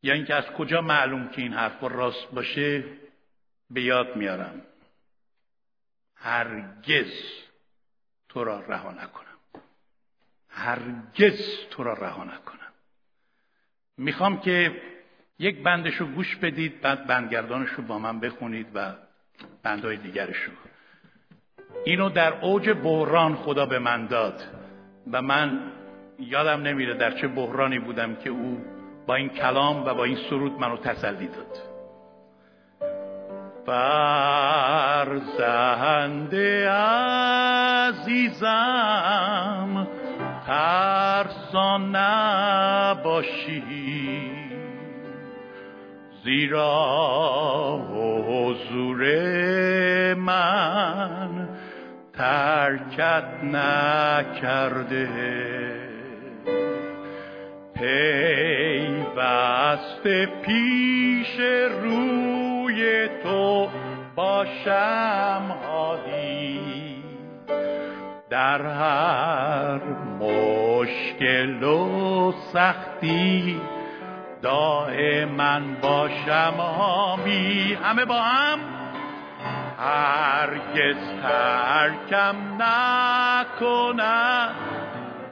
یا 0.07 0.13
اینکه 0.13 0.35
از 0.35 0.45
کجا 0.45 0.81
معلوم 0.81 1.27
که 1.27 1.41
این 1.41 1.53
حرف 1.53 1.83
راست 1.83 2.31
باشه 2.31 2.83
به 3.69 3.81
یاد 3.81 4.15
میارم. 4.15 4.61
هرگز 6.15 7.11
تو 8.29 8.43
را 8.43 8.59
رها 8.59 8.91
نکنم. 8.91 9.37
هرگز 10.49 11.39
تو 11.69 11.83
را 11.83 11.93
رها 11.93 12.23
نکنم. 12.23 12.73
می‌خوام 13.97 14.39
که 14.39 14.81
یک 15.39 15.63
بندشو 15.63 16.05
گوش 16.05 16.35
بدید 16.35 16.81
بعد 16.81 17.07
بندگردانشو 17.07 17.81
با 17.81 17.99
من 17.99 18.19
بخونید 18.19 18.67
و 18.73 18.93
بندهای 19.63 19.97
دیگرشو. 19.97 20.51
اینو 21.85 22.09
در 22.09 22.33
اوج 22.33 22.69
بحران 22.69 23.35
خدا 23.35 23.65
به 23.65 23.79
من 23.79 24.07
داد 24.07 24.43
و 25.11 25.21
من 25.21 25.71
یادم 26.19 26.61
نمیره 26.61 26.93
در 26.93 27.11
چه 27.11 27.27
بحرانی 27.27 27.79
بودم 27.79 28.15
که 28.15 28.29
او 28.29 28.76
با 29.07 29.15
این 29.15 29.29
کلام 29.29 29.85
و 29.85 29.93
با 29.93 30.03
این 30.03 30.17
سرود 30.29 30.59
منو 30.59 30.77
تسلی 30.77 31.27
داد. 31.27 31.57
فرزند 33.65 35.15
عزیزم 37.85 39.87
ترسان 40.47 41.95
نباشی. 41.95 43.63
زیرا 46.23 47.77
حضور 48.27 49.03
من 50.13 51.47
ترکت 52.17 53.43
نکرده. 53.43 55.07
پیوسته 59.07 59.55
پیش 60.25 61.39
روی 61.83 63.07
تو 63.23 63.69
باشم 64.15 65.41
هادی 65.67 66.97
در 68.29 68.61
هر 68.61 69.79
مشکل 70.19 71.63
و 71.63 72.31
سختی 72.31 73.61
دائما 74.41 75.59
باشم 75.81 76.53
حامی. 76.57 77.77
همه 77.83 78.05
با 78.05 78.21
هم؟ 78.21 78.59
هرگز 79.79 80.97
ترکم 81.21 82.35
نکنم. 82.59 84.49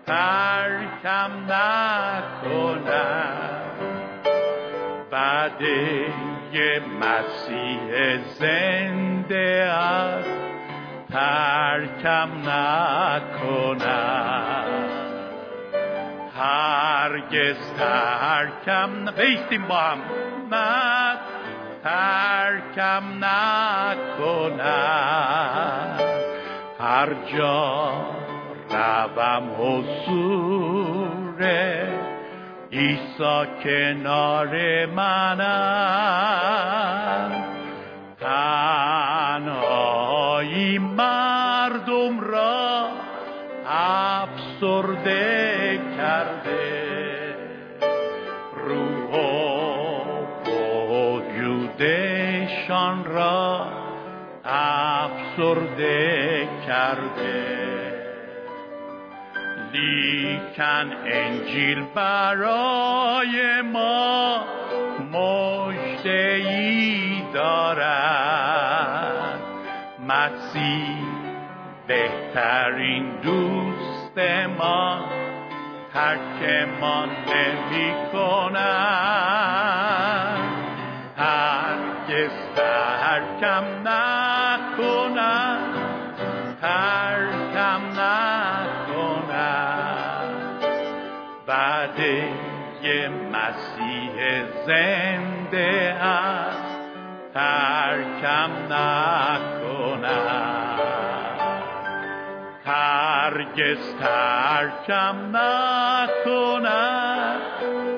ترکم 0.08 1.32
نکنم. 1.52 2.86
بعد 5.12 5.62
یه 6.54 6.82
مسیح 7.02 8.18
زنده 8.18 9.72
است. 9.72 10.40
ترکم 11.12 12.30
نکنم. 12.50 13.86
هرگز 16.40 17.58
ترکم 17.80 19.06
بیستیم 19.06 19.68
با 19.68 19.76
هم. 19.76 20.00
نه 20.52 21.18
ترکم 21.84 23.04
نکنم. 23.26 24.66
هر 26.80 27.14
جا 27.38 28.25
روم 28.76 29.50
حضور 29.60 31.42
ایسا 32.70 33.46
کنار 33.64 34.86
منم 34.86 36.26
تنهایی 39.36 40.80
مردم 40.80 42.20
را 42.20 42.88
افسرده 43.70 45.20
کرده. 45.98 47.36
روح 48.68 49.12
و 50.46 51.18
وجودشان 51.18 53.06
را 53.06 53.68
افسرده 54.46 55.98
کرده. 56.68 57.95
لیکن 59.76 60.88
انجیل 61.06 61.82
برای 61.96 63.62
ما 63.62 64.46
مجده 65.12 66.56
دارد. 67.34 68.66
مسیح 70.08 70.98
بهترین 71.88 73.06
دوست 73.24 74.18
ما 74.60 75.06
ترکمان 75.94 77.10
نمی 77.10 77.94
کنم. 78.12 78.66
هرگز 81.18 82.32
ترکم 82.56 83.66
نکنم. 83.88 85.45
زنده 94.66 95.96
است 96.02 96.76
ترکم 97.34 98.52
نکنم 98.74 100.46
هرگز 102.66 103.96
ترکم 104.00 105.38
نکنم 105.38 107.40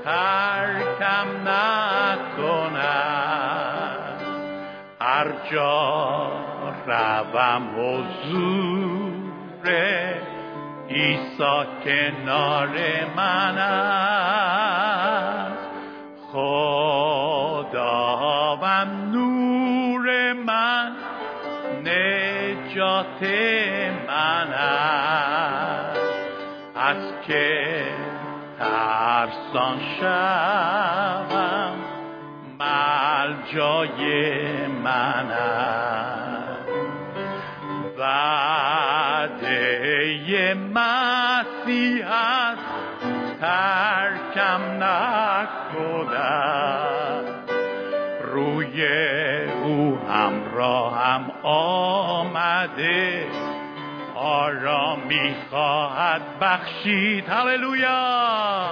ترکم 0.03 1.27
نکنم 1.47 2.77
هر 5.01 5.27
جا 5.51 6.47
روم 6.87 7.63
حضور 7.77 8.87
ایسا 10.87 11.65
کنار 11.83 12.69
من 13.15 13.57
است. 13.57 15.56
خداوند 17.67 19.15
نور 19.15 20.33
من 20.33 20.91
نجات 21.83 23.21
من 24.07 24.53
از 26.75 26.97
که 27.27 27.85
ترسان 28.59 29.79
شوم 29.99 31.77
مل 32.59 33.33
جای 33.53 34.01
من 34.67 35.29
وعده 37.97 39.47
مسیح 40.53 42.07
ترکم 43.41 44.61
نکنم 44.83 46.17
روی 48.21 48.87
او 49.63 49.99
همراهم 50.09 51.31
آمده. 51.43 53.27
آرامی 54.15 55.35
خواهد 55.49 56.21
بخشید. 56.41 57.29
هللویا. 57.29 58.69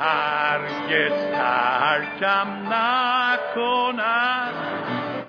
هرگز 0.00 1.12
ترکم 1.12 2.72
نکند. 2.72 4.54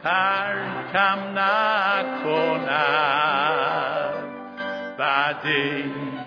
ترکم 0.03 1.19
نکند. 1.39 2.71
بعد 5.01 5.45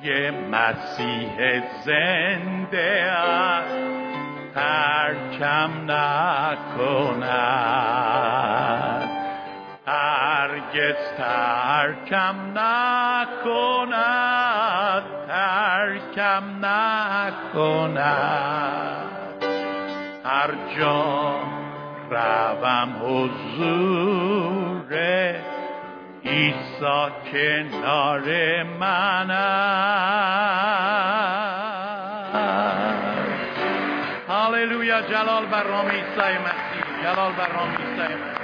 یه 0.03 0.31
مسیح 0.51 1.63
زنده 1.85 3.03
است. 3.13 3.75
ترکم 4.55 5.71
نکند. 5.91 7.15
هرگز 9.87 10.97
ترکم 11.19 12.37
نکند. 12.59 13.45
ترکم 15.29 16.45
نکند. 16.65 18.05
هر 20.25 20.51
جا 20.79 21.35
روم 22.11 22.91
حضور 23.03 24.75
عیسی 26.27 27.07
کنار 27.33 28.63
من 28.63 29.31
هاللویا 34.29 35.01
جلال 35.01 35.47
بر 35.47 35.63
رام 35.63 35.87
عیسی 35.87 36.39
مسیح. 36.39 37.03
جلال 37.03 37.33
بر 37.33 37.49
رام 37.49 37.69
عیسی 37.69 38.15
مسیح. 38.15 38.44